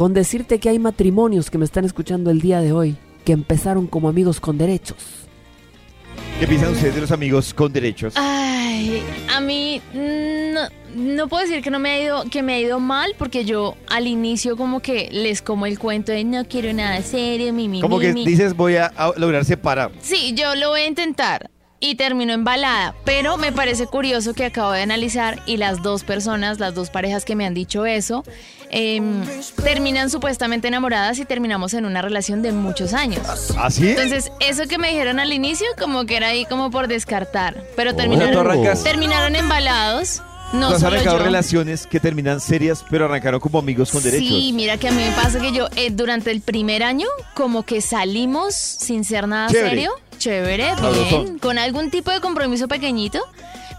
[0.01, 3.87] Con decirte que hay matrimonios que me están escuchando el día de hoy que empezaron
[3.87, 4.97] como amigos con derechos
[6.39, 8.15] ¿Qué piensan ustedes de los amigos con derechos?
[8.17, 10.61] Ay, a mí no,
[10.97, 13.77] no puedo decir que no me ha ido, que me ha ido mal, porque yo
[13.91, 17.83] al inicio como que les como el cuento de no quiero nada serio, mi, mi,
[17.83, 18.25] Como mi, que mi".
[18.25, 19.93] dices, voy a, a lograr separar.
[20.01, 21.51] Sí, yo lo voy a intentar.
[21.81, 22.95] Y terminó embalada.
[23.05, 27.25] Pero me parece curioso que acabo de analizar y las dos personas, las dos parejas
[27.25, 28.23] que me han dicho eso,
[28.71, 29.25] em,
[29.65, 33.23] terminan supuestamente enamoradas y terminamos en una relación de muchos años.
[33.57, 33.89] ¿Ah, sí?
[33.89, 37.65] Entonces, eso que me dijeron al inicio, como que era ahí como por descartar.
[37.77, 40.23] Pero ¿tú terminaron, terminaron embalados.
[40.53, 41.25] No ¿Tú has arrancado yo.
[41.25, 44.27] relaciones que terminan serias, pero arrancaron como amigos con derechos?
[44.27, 47.63] Sí, mira que a mí me pasa que yo eh, durante el primer año como
[47.65, 49.69] que salimos sin ser nada Chévere.
[49.71, 51.25] serio, chévere, Sabrosón.
[51.25, 53.21] bien, con algún tipo de compromiso pequeñito,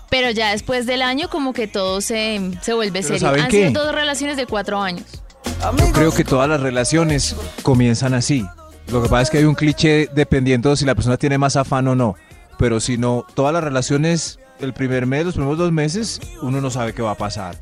[0.10, 3.20] pero ya después del año como que todo se, se vuelve Pero serio.
[3.28, 3.68] ¿saben Han qué?
[3.68, 5.04] sido dos relaciones de cuatro años.
[5.78, 8.46] Yo creo que todas las relaciones comienzan así.
[8.88, 11.88] Lo que pasa es que hay un cliché dependiendo si la persona tiene más afán
[11.90, 12.16] o no.
[12.58, 16.70] Pero si no, todas las relaciones, el primer mes, los primeros dos meses, uno no
[16.70, 17.56] sabe qué va a pasar.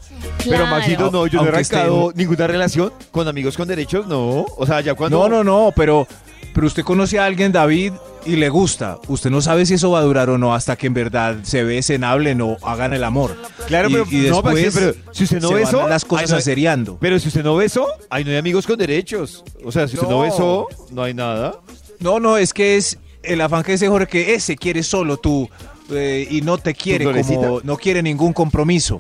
[0.48, 3.68] Pero Maxito, no, yo no he Aunque esté arrancado en- ninguna relación con amigos con
[3.68, 4.46] derechos, no.
[4.58, 5.20] O sea, ya cuando...
[5.20, 6.08] No, no, no, pero,
[6.54, 7.94] pero usted conoce a alguien, David,
[8.26, 8.98] y le gusta.
[9.08, 11.64] Usted no sabe si eso va a durar o no hasta que en verdad se
[11.64, 13.36] besen, hablen o hagan el amor.
[13.68, 14.44] Claro, Y- pero, y no, después
[14.74, 15.88] Maxito, pero si usted no se van besó...
[15.88, 16.98] las cosas no hay- aseriando.
[17.00, 19.44] Pero si usted no besó, ahí no hay amigos con derechos.
[19.64, 20.22] O sea, si usted no, No.
[20.24, 21.56] besó, no hay nada.
[22.00, 25.50] No, no, es que es el afán que dice Jorge, que ese quiere solo tú
[25.92, 29.00] eh, y no te quiere como no quiere ningún compromiso.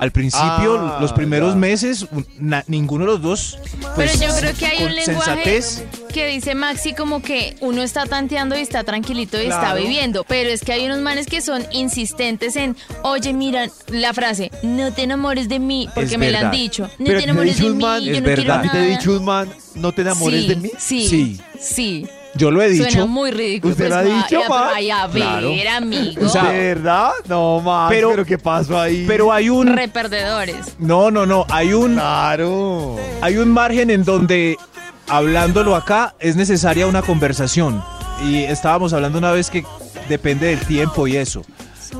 [0.00, 1.58] Al principio, Ah, los primeros ya.
[1.58, 2.06] meses,
[2.38, 3.58] na- ninguno de los dos.
[3.80, 5.84] Pero pues, yo creo que hay un lenguaje sensatez.
[6.12, 10.50] que dice Maxi como que uno está tanteando y está tranquilito y está viviendo, pero
[10.50, 15.02] es que hay unos manes que son insistentes en, oye, mira la frase, no te
[15.02, 17.58] enamores de mí, porque Es me la han dicho, no Pero te ¿te ha enamores
[17.58, 18.64] de mí, man- yo Es no quiero verdad.
[18.64, 18.98] ¿Y te he nada.
[18.98, 20.70] dicho un man, no te enamores sí, de mí?
[20.78, 21.40] Sí, Sí.
[21.60, 22.06] sí.
[22.38, 22.84] Yo lo he dicho.
[22.84, 23.72] Suena muy ridículo.
[23.72, 24.62] ¿Usted pues, lo ha dicho, ma?
[24.62, 25.50] pero ay, a ver, Claro.
[25.76, 26.24] amigo.
[26.26, 27.10] O sea, ¿De verdad?
[27.28, 27.90] No, más.
[27.90, 29.04] Pero- Pero, ¿qué pasó ahí?
[29.06, 30.74] Pero hay un Re perdedores.
[30.78, 32.96] no, no, no, hay un Claro.
[33.20, 34.56] hay un margen en donde
[35.08, 37.82] hablándolo acá es necesaria una conversación
[38.24, 39.64] y estábamos hablando una vez que
[40.08, 41.42] depende del tiempo y eso.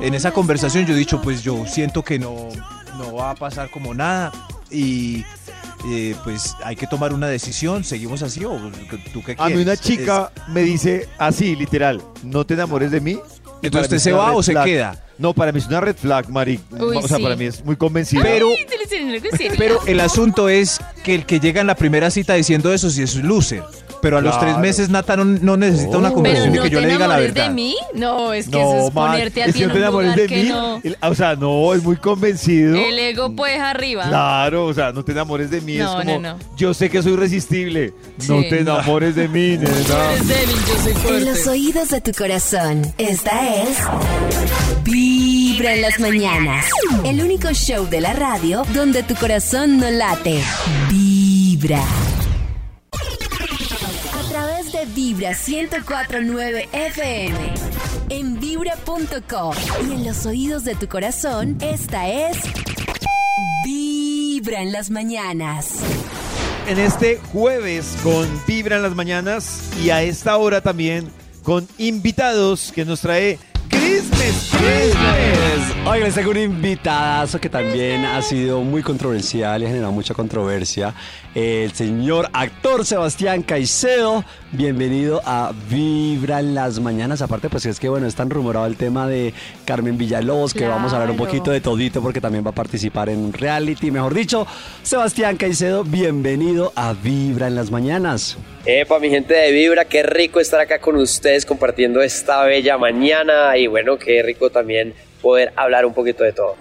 [0.01, 2.47] En esa conversación yo he dicho, pues yo siento que no
[2.97, 4.31] no va a pasar como nada
[4.69, 5.23] y
[5.85, 8.57] eh, pues hay que tomar una decisión, seguimos así o
[9.13, 9.39] tú qué quieres.
[9.39, 13.19] A mí una chica me dice así, literal, no te enamores de mí.
[13.61, 14.65] Entonces, para mí ¿usted es se una va red o se flag.
[14.65, 15.03] queda?
[15.17, 16.59] No, para mí es una red flag, Mari.
[16.71, 17.23] Uy, o sea, sí.
[17.23, 18.23] para mí es muy convencido.
[18.23, 18.47] Pero.
[19.57, 23.01] Pero el asunto es que el que llega en la primera cita diciendo eso sí
[23.03, 23.63] es un loser.
[24.01, 24.47] Pero a los Claro.
[24.53, 27.05] tres meses Nata no, no necesita una conversación no de que yo le diga la
[27.05, 27.47] enamores verdad.
[27.49, 27.75] de mí.
[27.95, 29.79] No, es que no, eso es Mar, ponerte a es ti que en no te
[29.79, 30.49] un enamores lugar de que mí.
[30.49, 30.81] no.
[30.83, 32.75] El- O sea, no, es muy convencido.
[32.75, 34.07] El ego pues arriba.
[34.07, 35.75] Claro, o sea, no te enamores de mí.
[35.77, 36.39] No, es como, no, no.
[36.55, 37.93] yo sé que soy irresistible.
[38.27, 38.49] No Sí.
[38.49, 39.69] te enamores de mí, nena.
[39.69, 41.25] Eres débil, yo soy En fuerte.
[41.25, 43.77] los oídos de tu corazón, esta es
[44.83, 46.65] Vibra en las mañanas.
[47.03, 50.41] El único show de la radio donde tu corazón no late.
[50.89, 51.81] Vibra.
[54.95, 57.37] Vibra 1049 FM.
[58.09, 59.55] En vibra.com.
[59.87, 62.37] Y en los oídos de tu corazón, esta es
[63.63, 65.79] Vibra en las mañanas.
[66.67, 71.09] En este jueves con Vibra en las mañanas y a esta hora también
[71.43, 73.39] con invitados que nos trae
[73.89, 74.49] Christmas.
[74.51, 75.87] Christmas.
[75.87, 80.13] Oigan, les tengo un invitadazo que también ha sido muy controversial y ha generado mucha
[80.13, 80.93] controversia.
[81.33, 84.23] El señor actor Sebastián Caicedo.
[84.51, 87.23] Bienvenido a Vibra en las mañanas.
[87.23, 89.33] Aparte, pues es que bueno, es tan rumorado el tema de
[89.65, 93.09] Carmen Villalobos que vamos a hablar un poquito de todito porque también va a participar
[93.09, 93.89] en un reality.
[93.89, 94.45] Mejor dicho,
[94.83, 98.37] Sebastián Caicedo, bienvenido a Vibra en las mañanas.
[98.71, 103.57] Epa, mi gente de Vibra, qué rico estar acá con ustedes compartiendo esta bella mañana
[103.57, 104.93] y bueno, qué rico también
[105.23, 106.55] poder hablar un poquito de todo.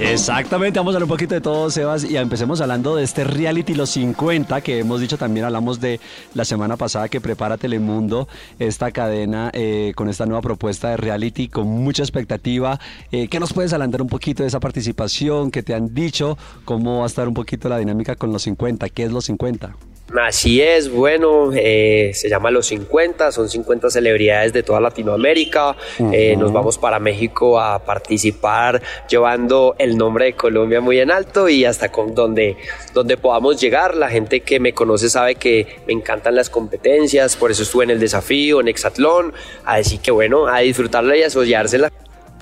[0.00, 3.74] Exactamente, vamos a hablar un poquito de todo, Sebas, y empecemos hablando de este reality
[3.74, 6.00] Los 50, que hemos dicho también, hablamos de
[6.32, 8.26] la semana pasada que prepara Telemundo,
[8.58, 12.80] esta cadena eh, con esta nueva propuesta de reality con mucha expectativa.
[13.12, 15.50] Eh, ¿Qué nos puedes adelantar un poquito de esa participación?
[15.50, 16.38] ¿Qué te han dicho?
[16.64, 18.88] ¿Cómo va a estar un poquito la dinámica con Los 50?
[18.88, 19.76] ¿Qué es Los 50?
[20.18, 25.76] Así es, bueno, eh, se llama Los 50, son 50 celebridades de toda Latinoamérica.
[26.12, 31.48] Eh, nos vamos para México a participar llevando el nombre de Colombia muy en alto
[31.48, 32.56] y hasta con donde,
[32.92, 33.96] donde podamos llegar.
[33.96, 37.90] La gente que me conoce sabe que me encantan las competencias, por eso estuve en
[37.90, 39.32] el desafío, en Exatlón.
[39.64, 41.92] Así que bueno, a disfrutarla y a asociársela.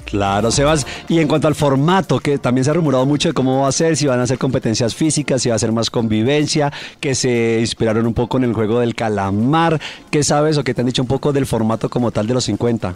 [0.08, 0.86] Claro, Sebas.
[1.06, 3.72] Y en cuanto al formato, que también se ha rumorado mucho de cómo va a
[3.72, 7.58] ser, si van a ser competencias físicas, si va a ser más convivencia, que se
[7.60, 9.78] inspiraron un poco en el juego del calamar.
[10.10, 12.44] ¿Qué sabes o qué te han dicho un poco del formato como tal de los
[12.44, 12.94] 50?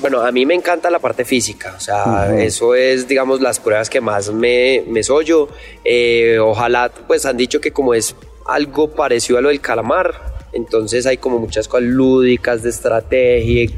[0.00, 3.90] Bueno, a mí me encanta la parte física, o sea, eso es, digamos, las pruebas
[3.90, 5.48] que más me, me sollo.
[5.84, 8.14] Eh, ojalá, pues han dicho que como es
[8.46, 13.70] algo parecido a lo del calamar, entonces hay como muchas cosas lúdicas, de estrategia,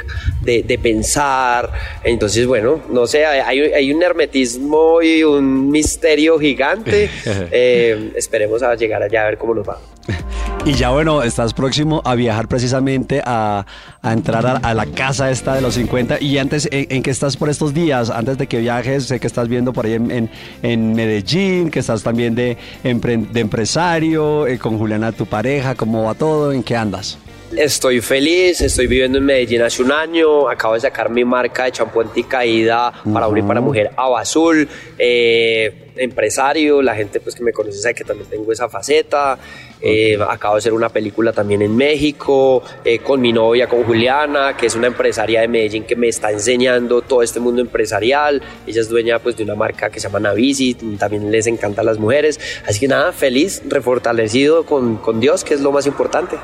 [0.43, 1.72] de, de pensar.
[2.05, 7.11] Entonces, bueno, no sé, hay, hay un hermetismo y un misterio gigante.
[7.59, 9.79] Eh, esperemos a llegar allá a ver cómo nos va.
[10.65, 13.65] Y ya bueno, estás próximo a viajar precisamente a,
[14.03, 16.21] a entrar a, a la casa esta de los 50.
[16.21, 18.11] Y antes, ¿en, en qué estás por estos días?
[18.11, 20.31] Antes de que viajes, sé que estás viendo por ahí en, en-
[20.63, 26.15] en Medellín, que estás también de, de empresario, eh, con Juliana, tu pareja, ¿cómo va
[26.15, 26.51] todo?
[26.53, 27.17] ¿En qué andas?
[27.57, 31.71] Estoy feliz, estoy viviendo en Medellín hace un año, acabo de sacar mi marca de
[31.73, 37.53] champú anticaída para y para mujer Ava Azul, eh, empresario, la gente pues que me
[37.53, 39.39] conoce sabe que también tengo esa faceta,
[39.81, 44.57] eh, acabo de hacer una película también en México, eh, con mi novia, con Juliana,
[44.57, 48.81] que es una empresaria de Medellín que me está enseñando todo este mundo empresarial, ella
[48.81, 52.41] es dueña pues de una marca que se llama Navisi, también les encantan las mujeres,
[52.66, 56.37] así que nada, feliz, refortalecido con, con Dios, que es lo más importante.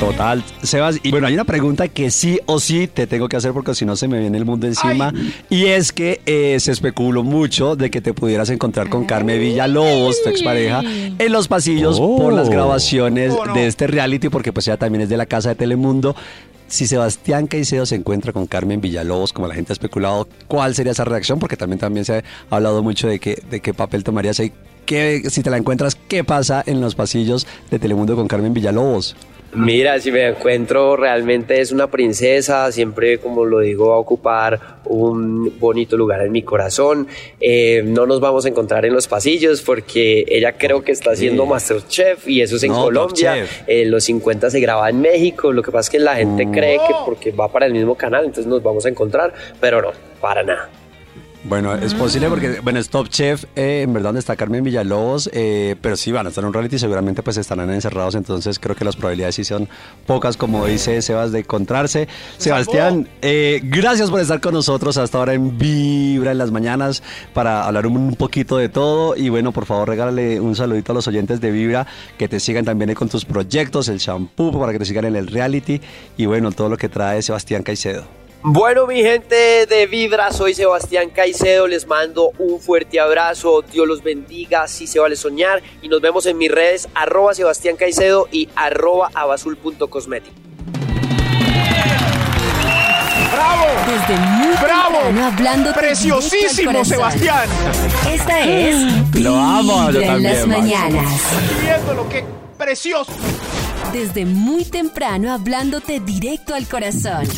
[0.00, 0.98] Total, Sebas.
[1.02, 3.84] Y bueno, hay una pregunta que sí o sí te tengo que hacer porque si
[3.84, 5.12] no se me viene el mundo encima.
[5.48, 10.22] Y es que eh, se especuló mucho de que te pudieras encontrar con Carmen Villalobos,
[10.22, 15.02] tu expareja, en los pasillos por las grabaciones de este reality, porque pues ella también
[15.02, 16.16] es de la casa de Telemundo.
[16.66, 20.92] Si Sebastián Caicedo se encuentra con Carmen Villalobos, como la gente ha especulado, ¿cuál sería
[20.92, 21.38] esa reacción?
[21.38, 24.52] Porque también, también se ha hablado mucho de, que, de qué papel tomarías ahí.
[24.86, 29.16] ¿Qué, si te la encuentras, ¿qué pasa en los pasillos de Telemundo con Carmen Villalobos?
[29.54, 34.60] Mira, si me encuentro realmente es una princesa, siempre como lo digo va a ocupar
[34.84, 37.06] un bonito lugar en mi corazón.
[37.40, 41.46] Eh, no nos vamos a encontrar en los pasillos porque ella creo que está haciendo
[41.46, 43.46] Masterchef y eso es en No, Colombia.
[43.66, 46.78] Eh, los 50 se graba en México, lo que pasa es que la gente cree
[46.78, 49.90] que porque va para el mismo canal, entonces nos vamos a encontrar, pero no,
[50.20, 50.68] para nada.
[51.46, 55.28] Bueno, es posible porque, bueno, es Top Chef, eh, en verdad donde está Carmen Villalobos,
[55.34, 58.74] eh, pero sí van a estar en un reality, seguramente pues estarán encerrados, entonces creo
[58.74, 59.68] que las probabilidades sí son
[60.06, 62.08] pocas, como dice Sebas, de encontrarse.
[62.38, 67.02] Sebastián, eh, gracias por estar con nosotros hasta ahora en Vibra en las mañanas
[67.34, 71.06] para hablar un, poquito de todo y bueno, por favor regálale un saludito a los
[71.08, 71.86] oyentes de Vibra,
[72.16, 75.26] que te sigan también con tus proyectos, el shampoo, para que te sigan en el
[75.26, 75.78] reality
[76.16, 78.23] y bueno, todo lo que trae Sebastián Caicedo.
[78.46, 84.02] Bueno, mi gente de Vibra, soy Sebastián Caicedo, les mando un fuerte abrazo, Dios los
[84.02, 88.50] bendiga, si se vale soñar, y nos vemos en mis redes, arroba Sebastián Caicedo y
[88.54, 90.36] arroba abazul.cosmético.
[93.32, 93.64] ¡Bravo!
[93.86, 94.98] Desde muy ¡Bravo!
[94.98, 97.48] temprano hablando ¡Preciosísimo, Sebastián!
[98.12, 101.22] Esta es Lo amo, yo Vibra en las también, mañanas.
[101.62, 102.22] Viéndolo, qué
[102.58, 103.10] precioso.
[103.94, 107.28] Desde muy temprano hablándote directo al corazón.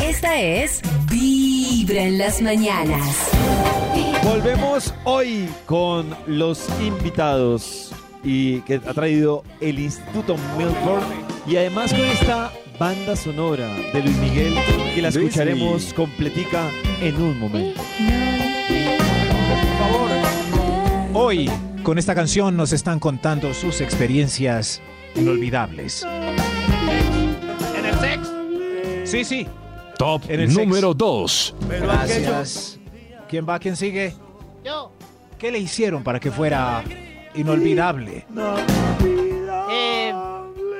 [0.00, 0.80] Esta es
[1.10, 3.28] Vibra en las mañanas.
[4.22, 11.02] Volvemos hoy con los invitados y que ha traído el Instituto Milford
[11.48, 14.54] y además con esta banda sonora de Luis Miguel
[14.94, 16.70] que la escucharemos completica
[17.00, 17.82] en un momento.
[21.12, 21.50] Hoy,
[21.82, 24.80] con esta canción, nos están contando sus experiencias
[25.14, 26.04] inolvidables.
[26.04, 28.30] ¿En el sex?
[29.04, 29.46] Sí, sí.
[29.98, 31.54] Top En el número 2.
[31.68, 32.78] Gracias.
[33.28, 33.58] ¿Quién va?
[33.58, 34.14] ¿Quién sigue?
[34.64, 34.92] Yo.
[35.38, 36.82] ¿Qué le hicieron para que fuera
[37.34, 38.26] inolvidable?
[39.70, 40.12] Eh,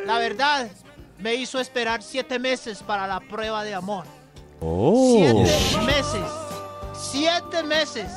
[0.06, 0.70] la verdad,
[1.18, 4.04] me hizo esperar siete meses para la prueba de amor.
[4.60, 5.16] Oh.
[5.16, 6.30] Siete meses.
[6.94, 8.10] Siete meses.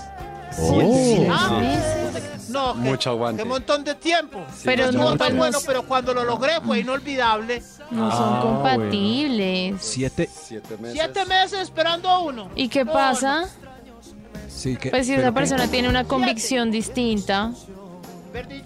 [0.56, 2.50] Siete Ah, meses.
[2.50, 3.44] No, que, Mucho aguante.
[3.44, 4.40] qué montón de tiempo.
[4.64, 7.62] Pero no, no, tan pues, bueno, no- pero cuando lo logré fue inolvidable.
[7.92, 9.76] No son Ah, compatibles.
[9.82, 10.30] Siete.
[10.32, 12.50] Siete Siete meses esperando a uno.
[12.56, 13.48] ¿Y qué No, pasa?
[14.48, 17.52] Sí, que, Pues si esa persona tiene una convicción distinta,
[18.32, 18.64] Perdí,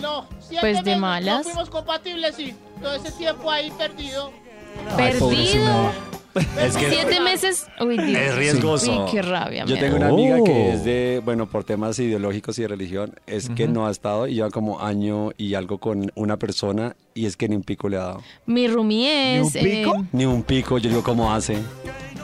[0.00, 1.36] no, siete Pues de meses, malas.
[1.38, 4.32] No fuimos compatibles y todo ese tiempo ahí perdido.
[4.90, 5.92] Ay, perdido.
[6.32, 6.60] Pobrecito.
[6.60, 7.66] Es que Siete meses.
[7.80, 8.20] Uy, Dios.
[8.20, 9.04] es riesgoso.
[9.04, 9.64] Uy, qué rabia.
[9.64, 10.06] Yo me tengo da.
[10.06, 10.44] una amiga Oh.
[10.44, 14.26] que es de, bueno, por temas ideológicos y de religión, es que no ha estado
[14.26, 17.88] y lleva como año y algo con una persona y es que ni un pico
[17.88, 18.22] le ha dado.
[18.46, 19.54] Mi roomie es.
[19.54, 19.94] ¿Ni un pico?
[19.96, 21.56] eh, Ni un pico, yo digo, ¿cómo hace?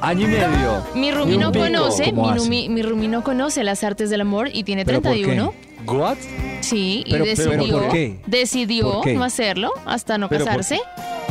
[0.00, 0.84] Año y medio.
[0.94, 1.64] mi Ni un no pico.
[1.64, 2.38] conoce, ¿Cómo mi hace?
[2.38, 5.22] roomie, mi roomie no conoce las artes del amor y tiene ¿Pero por qué?
[5.24, 5.54] 31.
[5.86, 6.16] ¿What?
[6.60, 8.18] Sí, y Pero- pero decidió, ¿por qué?
[8.26, 9.14] decidió ¿Por qué?
[9.14, 10.80] no hacerlo hasta no ¿Pero por casarse.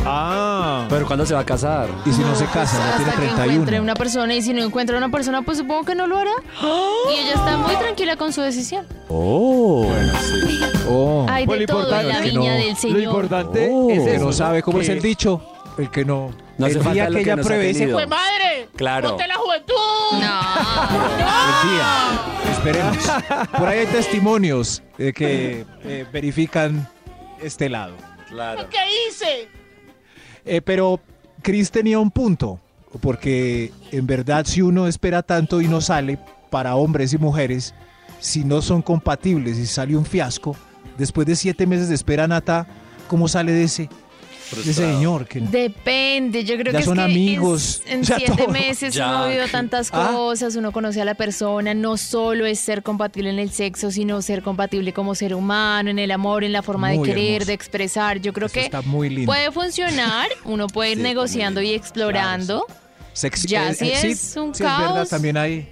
[0.06, 0.86] Ah.
[0.90, 1.88] Pero ¿cuándo se va a casar?
[2.04, 3.82] Y si no se casa, ya tiene Hasta que encuentre 31.
[3.82, 6.32] una persona y si no encuentra una persona, pues supongo que no lo hará.
[7.10, 8.86] Y ella está muy tranquila con su decisión.
[9.08, 9.86] Oh.
[10.88, 11.26] Oh.
[11.28, 12.58] Hay Pues de lo todo en importante la es que viña no.
[12.58, 13.00] del Lo Señor.
[13.02, 13.90] importante Oh.
[13.90, 15.40] es que eso, no sabe cómo es Que- el dicho.
[15.78, 16.30] El que no.
[16.56, 17.96] No hace el día falta lo que que ella nos ha pruebe ese tenido.
[17.96, 18.68] ¡Pues madre!
[18.76, 19.08] Claro.
[19.08, 19.74] ¡Ponte la juventud!
[20.12, 22.52] el día.
[22.52, 22.96] Esperemos.
[23.58, 26.88] Por ahí hay testimonios eh, que eh, verifican
[27.42, 27.94] este lado.
[28.28, 28.68] Claro.
[28.70, 28.78] ¿Qué
[29.08, 29.48] hice?
[30.44, 31.00] Eh, pero
[31.42, 32.60] Chris tenía un punto,
[33.00, 36.18] porque en verdad si uno espera tanto y no sale
[36.50, 37.74] para hombres y mujeres,
[38.20, 40.56] si no son compatibles y sale un fiasco,
[40.98, 42.66] después de siete meses de espera, Nata,
[43.08, 43.88] ¿cómo sale de ese,
[44.54, 44.92] ese Frustrado.
[44.94, 45.26] señor?
[45.26, 48.48] Que, Depende, yo creo Ya que son es que amigos, en, en siete todo.
[48.48, 50.10] meses Ya, uno ha vivido que- tantas Ah.
[50.12, 54.22] cosas, uno conoce a la persona, no solo es ser compatible en el sexo, sino
[54.22, 57.46] ser compatible como ser humano, en el amor, en la forma Muy de querer, hermoso.
[57.46, 58.20] de expresar.
[58.20, 59.26] Yo creo Eso que está muy lindo.
[59.30, 62.66] puede funcionar, uno puede ir Sí, negociando y explorando.
[63.12, 65.08] sex- Ya, eh, si eh, sí, es un sí, es verdad, caos.
[65.08, 65.68] también hay.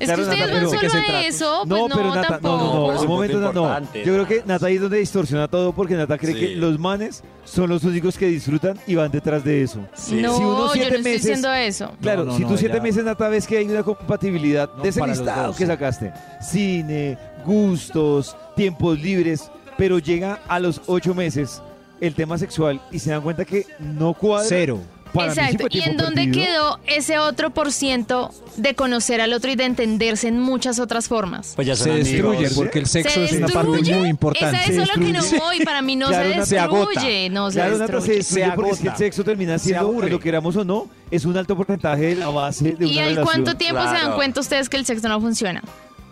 [0.00, 1.96] Es Claro, que ustedes Nata, van pero- ¿de qué solo a eso, pues No, no,
[1.96, 2.56] pero Nata, tampoco.
[2.56, 3.80] no, no, no, un momento, Nata, no.
[3.94, 6.40] Yo creo que Nata ahí es donde distorsiona todo porque Nata cree Sí.
[6.40, 9.78] que los manes son los únicos que disfrutan y van detrás de eso.
[9.78, 11.92] No, Si uno yo no siete estoy meses- diciendo eso.
[12.00, 12.82] Claro, No, no, si no, tú siete ya.
[12.82, 15.70] meses, Nata, ves que hay una compatibilidad No, de ese listado dos, que sí.
[15.70, 16.12] sacaste.
[16.40, 21.60] Cine, gustos, tiempos libres, pero llega a los ocho meses
[22.00, 24.46] el tema sexual y se dan cuenta que no cuadra.
[24.48, 24.78] Cero.
[25.12, 25.66] Para mí sí Exacto.
[25.70, 26.44] ¿Y en dónde perdido.
[26.44, 31.08] quedó ese otro por ciento de conocer al otro y de entenderse en muchas otras
[31.08, 31.52] formas?
[31.56, 32.08] Pues ya Se amigos.
[32.08, 33.96] destruye porque el sexo ¿Se es una parte destruye?
[33.98, 34.56] muy importante.
[34.56, 35.42] Esa es Se eso lo que no destruye.
[35.44, 35.60] voy.
[35.64, 36.90] Para mí no Claro, se Nata, se agota.
[36.90, 37.30] destruye.
[37.30, 38.16] No se Claro, Nata, se destruye.
[38.18, 42.02] destruye Se porque el sexo termina siendo, lo queramos o no, es un alto porcentaje
[42.06, 43.24] de la base de una ¿Y al relación.
[43.24, 45.62] cuánto tiempo se dan cuenta ustedes que el sexo no funciona?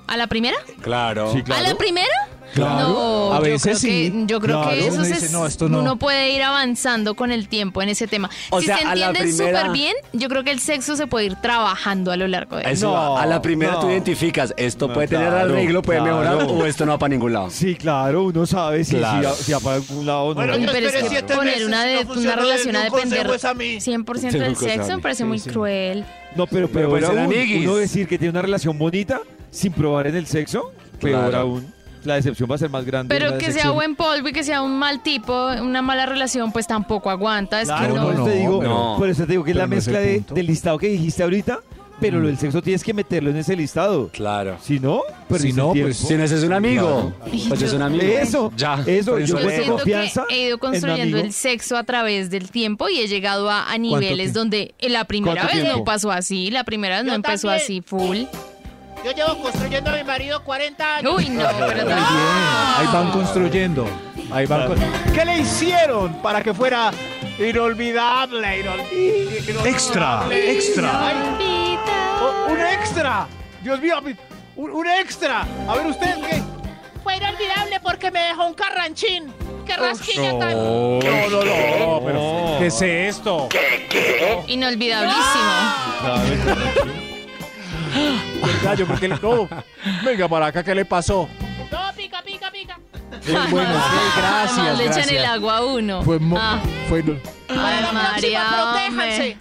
[0.09, 0.57] ¿A la primera?
[0.81, 1.33] Claro.
[1.33, 1.65] Sí, claro.
[1.65, 2.09] ¿A la primera?
[2.55, 2.89] Claro.
[2.89, 3.89] No, A yo veces creo sí.
[4.11, 4.71] que, yo creo Claro.
[4.75, 5.81] que eso Uno dice, no, esto no.
[5.81, 8.31] uno puede ir avanzando con el tiempo en ese tema.
[8.49, 10.97] O si sea, se a la entienden primera- súper bien, yo creo que el sexo
[10.97, 13.81] se puede ir trabajando a lo largo de Eso, No, a la primera no.
[13.81, 16.17] tú identificas, esto No, puede tener claro, arreglo, puede claro.
[16.21, 17.51] mejorar o esto no va para ningún lado.
[17.51, 19.35] Sí, claro, uno sabe si, Claro.
[19.35, 20.35] si, si va para algún lado o no.
[20.37, 23.45] Bueno, yo pero es que siete poner una, de, no una relación a depender es
[23.45, 23.77] a mí.
[23.79, 25.51] 100% Sí, del sexo me parece Sí, muy sí.
[25.51, 26.05] cruel.
[26.35, 29.21] No, pero Pero uno decir que tiene una relación bonita
[29.51, 31.39] sin probar en el sexo, peor Claro.
[31.39, 31.75] aún.
[32.05, 33.13] La decepción va a ser más grande.
[33.15, 36.67] Pero que sea buen polvo y que sea un mal tipo, una mala relación, pues
[36.67, 37.61] tampoco aguanta.
[37.61, 38.05] Es Claro, que no.
[38.07, 38.95] por eso te digo, no.
[38.99, 41.59] por eso te digo que es la Pero mezcla de, del listado que dijiste ahorita,
[42.01, 44.09] pero lo del sexo tienes que meterlo en ese listado.
[44.13, 44.57] Claro.
[44.63, 47.13] Si no, perdiste Si no, pues, Si no ese es un amigo,
[47.49, 48.05] pues es un amigo.
[48.05, 48.75] Eso, Ya.
[48.87, 52.49] eso, Pero yo Yo siento confianza que he ido construyendo el sexo a través del
[52.53, 56.53] tiempo y he llegado a, a niveles donde la primera ¿Cuánto vez no pasó así,
[56.53, 57.65] la primera vez no empezó también.
[57.65, 58.19] así full.
[59.05, 61.15] Yo llevo construyendo a mi marido 40 años.
[61.17, 61.89] Uy, no, pero.
[62.77, 63.87] Ahí van construyendo.
[64.33, 64.79] Ahí van con-
[65.15, 66.91] ¿Qué le hicieron para que fuera
[67.39, 68.63] inolvidable?
[68.65, 69.71] inol- inolvidable?
[69.71, 71.09] Extra, extra.
[71.09, 71.79] Ay,
[72.21, 73.27] o- un extra.
[73.63, 73.97] Dios mío,
[74.57, 75.47] un, un extra.
[75.69, 76.43] A ver, ¿usted qué?
[77.03, 79.33] Fue inolvidable porque me dejó un carranchín.
[79.65, 80.53] ¡Qué rasquilla tan...
[80.53, 80.99] No,
[81.31, 83.49] no, no, pero ¿qué es esto?
[84.47, 85.51] Inolvidablísimo.
[87.95, 89.49] El gallo, porque le- no.
[90.05, 91.29] Venga para acá, ¿qué le pasó?
[91.71, 92.79] No, pica, pica, pica.
[93.51, 96.03] Bueno, sí, gracias, Además, le echan el agua a uno.
[96.03, 99.37] Fue, mo- Ah, fue Para la María, próxima, protéjanse.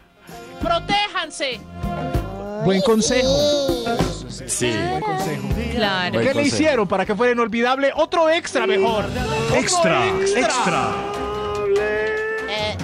[0.62, 1.60] Protéjanse.
[2.66, 3.30] buen consejo.
[4.48, 4.74] Sí.
[5.76, 6.12] claro.
[6.14, 6.41] Buen ¿Qué le consejo.
[6.41, 7.91] hicieron para que fuera inolvidable?
[7.95, 9.06] Otro extra mejor.
[9.56, 10.89] Extra, extra.
[12.50, 12.76] Eh,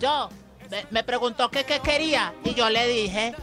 [0.00, 0.28] yo,
[0.70, 3.34] me, me preguntó que qué quería y yo le dije...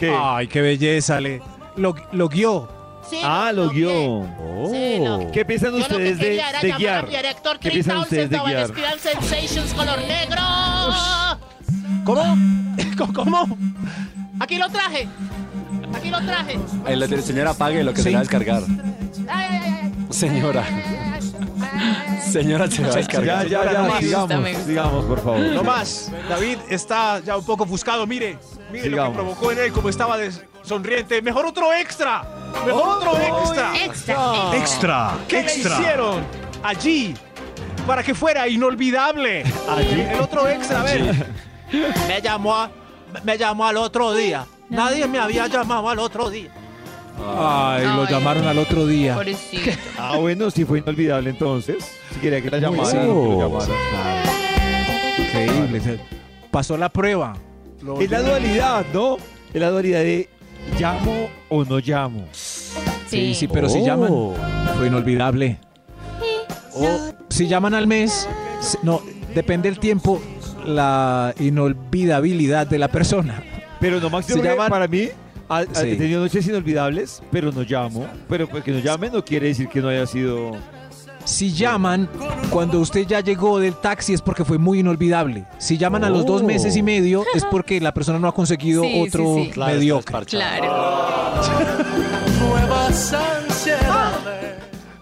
[0.00, 0.10] ¿Qué?
[0.18, 1.20] Ay, qué belleza.
[1.20, 1.42] Le,
[1.76, 2.66] lo, lo guió.
[3.10, 4.26] Sí, ah, lo guió.
[4.70, 7.04] Sí, lo- ¿Qué piensan Yo lo que ustedes de, quería era de llamar a guiar?
[7.06, 8.68] mi director ¿Qué piensan ustedes de 3000 guiar?
[8.68, 10.40] Spiral Sensations color negro.
[12.04, 13.12] ¿Cómo?
[13.12, 13.58] ¿Cómo?
[14.38, 15.06] Aquí lo traje.
[15.94, 16.58] Aquí lo traje.
[16.86, 18.62] Tiene, señora, apague lo que se va a descargar.
[19.28, 20.64] Ay, ay, ay, Señora.
[22.32, 23.46] Señora, se va a Ya, descargar.
[23.46, 25.40] ya, ya, Me gusta, sigamos, sigamos, por favor.
[25.40, 26.10] No más.
[26.28, 28.06] David está ya un poco ofuscado.
[28.06, 28.38] Mire,
[28.72, 30.16] mire lo que provocó en él, como estaba
[30.62, 31.20] sonriente.
[31.22, 32.22] Mejor otro extra.
[32.66, 33.84] Mejor otro extra.
[33.84, 34.56] Extra.
[34.56, 35.76] Extra, ¿Qué extra.
[35.76, 36.24] le hicieron
[36.62, 37.14] allí
[37.86, 39.44] para que fuera inolvidable?
[39.68, 40.00] Allí.
[40.02, 41.26] El otro extra, a ver.
[42.08, 42.70] Me llamó, a-
[43.24, 44.46] me llamó al otro día.
[44.68, 46.50] Nadie me había llamado al otro día.
[47.22, 48.06] Ay, lo Ay.
[48.10, 49.14] llamaron al otro día.
[49.14, 49.70] Pobrecito.
[49.98, 51.76] Ah, bueno, sí fue inolvidable entonces.
[52.14, 53.60] Si quería que la llamara, lo.
[55.18, 56.00] Increíble.
[56.50, 57.34] Pasó la prueba.
[57.82, 59.16] Lo- Es la dualidad, ¿no?
[59.52, 60.28] Es la dualidad de
[60.78, 62.26] llamo o no llamo.
[62.32, 64.10] Sí, sí, pero si llaman,
[64.78, 65.58] fue inolvidable.
[66.74, 68.28] O si llaman al mes,
[68.60, 69.02] se- no,
[69.34, 70.20] depende del tiempo.
[70.66, 73.42] la inolvidabilidad de la persona.
[73.80, 75.08] Pero no, Max, Se llaman- para mí,
[75.50, 75.96] ha, ha Sí.
[75.96, 78.06] tenido noches inolvidables, pero no llamo.
[78.28, 80.52] Pero pues, que no llame no quiere decir que no haya sido...
[81.24, 82.08] Si llaman
[82.48, 85.44] cuando usted ya llegó del taxi es porque fue muy inolvidable.
[85.58, 86.46] Si llaman a los dos Oh.
[86.46, 89.50] meses y medio es porque la persona no ha conseguido Sí, otro sí.
[89.52, 90.24] Claro, mediocre.
[90.24, 90.72] Claro.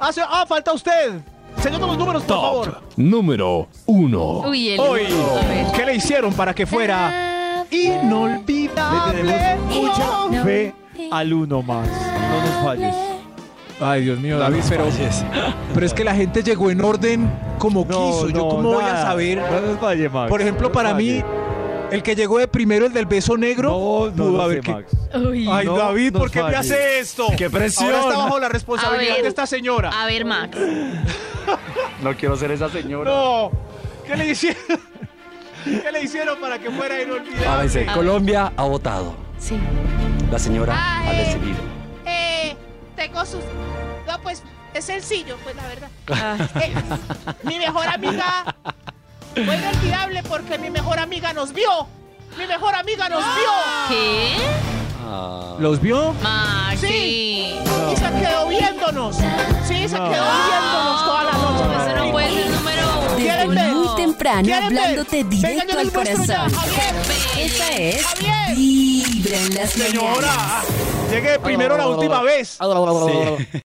[0.01, 1.21] Ah, se- ah, falta usted.
[1.63, 2.73] Señor de los números, por favor.
[2.73, 4.43] Top número 1.
[4.49, 5.03] Uy, el Hoy.
[5.75, 7.38] ¿qué le hicieron para que fuera Le
[7.71, 9.23] inolvidable?
[9.23, 10.75] tenemos mucha fe
[11.11, 11.89] al uno más.
[11.89, 12.95] No nos falles.
[13.81, 14.87] Ay, Dios mío, David, pero,
[15.73, 18.29] pero es que la gente llegó en orden como quiso.
[18.29, 19.03] Yo no, cómo voy a nada.
[19.03, 19.39] saber.
[19.39, 20.29] No nos falle, Max.
[20.29, 21.25] Por ejemplo, No para mí, falle.
[21.93, 24.63] el que llegó de primero, el del beso negro, No, no pudo lo haber sé,
[24.65, 24.93] que- Max.
[25.15, 25.49] Uy.
[25.49, 26.59] Ay, No David, nos ¿por qué me falles.
[26.73, 27.27] hace esto?
[27.37, 27.87] ¡Qué presión!
[27.95, 29.23] Ahora está bajo la A responsabilidad ver.
[29.23, 29.91] de esta señora.
[29.91, 30.57] A ver, Max.
[32.03, 33.11] No quiero ser esa señora.
[33.11, 33.51] No.
[34.07, 34.61] ¿Qué le hicieron?
[35.65, 37.47] ¿Qué le hicieron para que fuera inolvidable?
[37.47, 39.15] Ahora dice, A Colombia ha votado.
[39.39, 39.59] Sí.
[40.31, 41.25] La señora Ah, ha eh.
[41.25, 41.59] decidido.
[42.07, 42.57] Eh,
[42.97, 43.41] tengo sus...
[44.07, 44.43] No, pues
[44.75, 45.89] es sencillo, pues la verdad.
[46.11, 46.37] Ah.
[46.61, 46.75] Eh,
[47.45, 48.55] mi mejor amiga
[49.35, 51.87] fue inolvidable porque mi mejor amiga nos vio.
[52.39, 53.51] Mi mejor amiga nos vio.
[53.89, 54.35] ¿Qué?
[55.11, 55.55] Ah.
[55.59, 56.13] ¿Los vio?
[56.23, 56.87] Maxi.
[56.87, 57.55] Sí.
[57.93, 59.17] Y se quedó viéndonos.
[59.17, 61.65] Sí, se quedó viéndonos toda la noche.
[61.91, 63.01] Eso no puede ser número uno.
[63.09, 63.73] Desde ¿Quieren ver?
[63.75, 64.79] muy temprano ¿Quieren ver?
[64.79, 66.27] hablándote Venga, directo al corazón.
[66.27, 66.95] Javier,
[67.39, 68.57] Esta es Javier.
[68.57, 70.65] Vibra en las Señora, mañanas.
[71.11, 72.59] llegué primero la última vez.
[72.59, 73.49] Sí.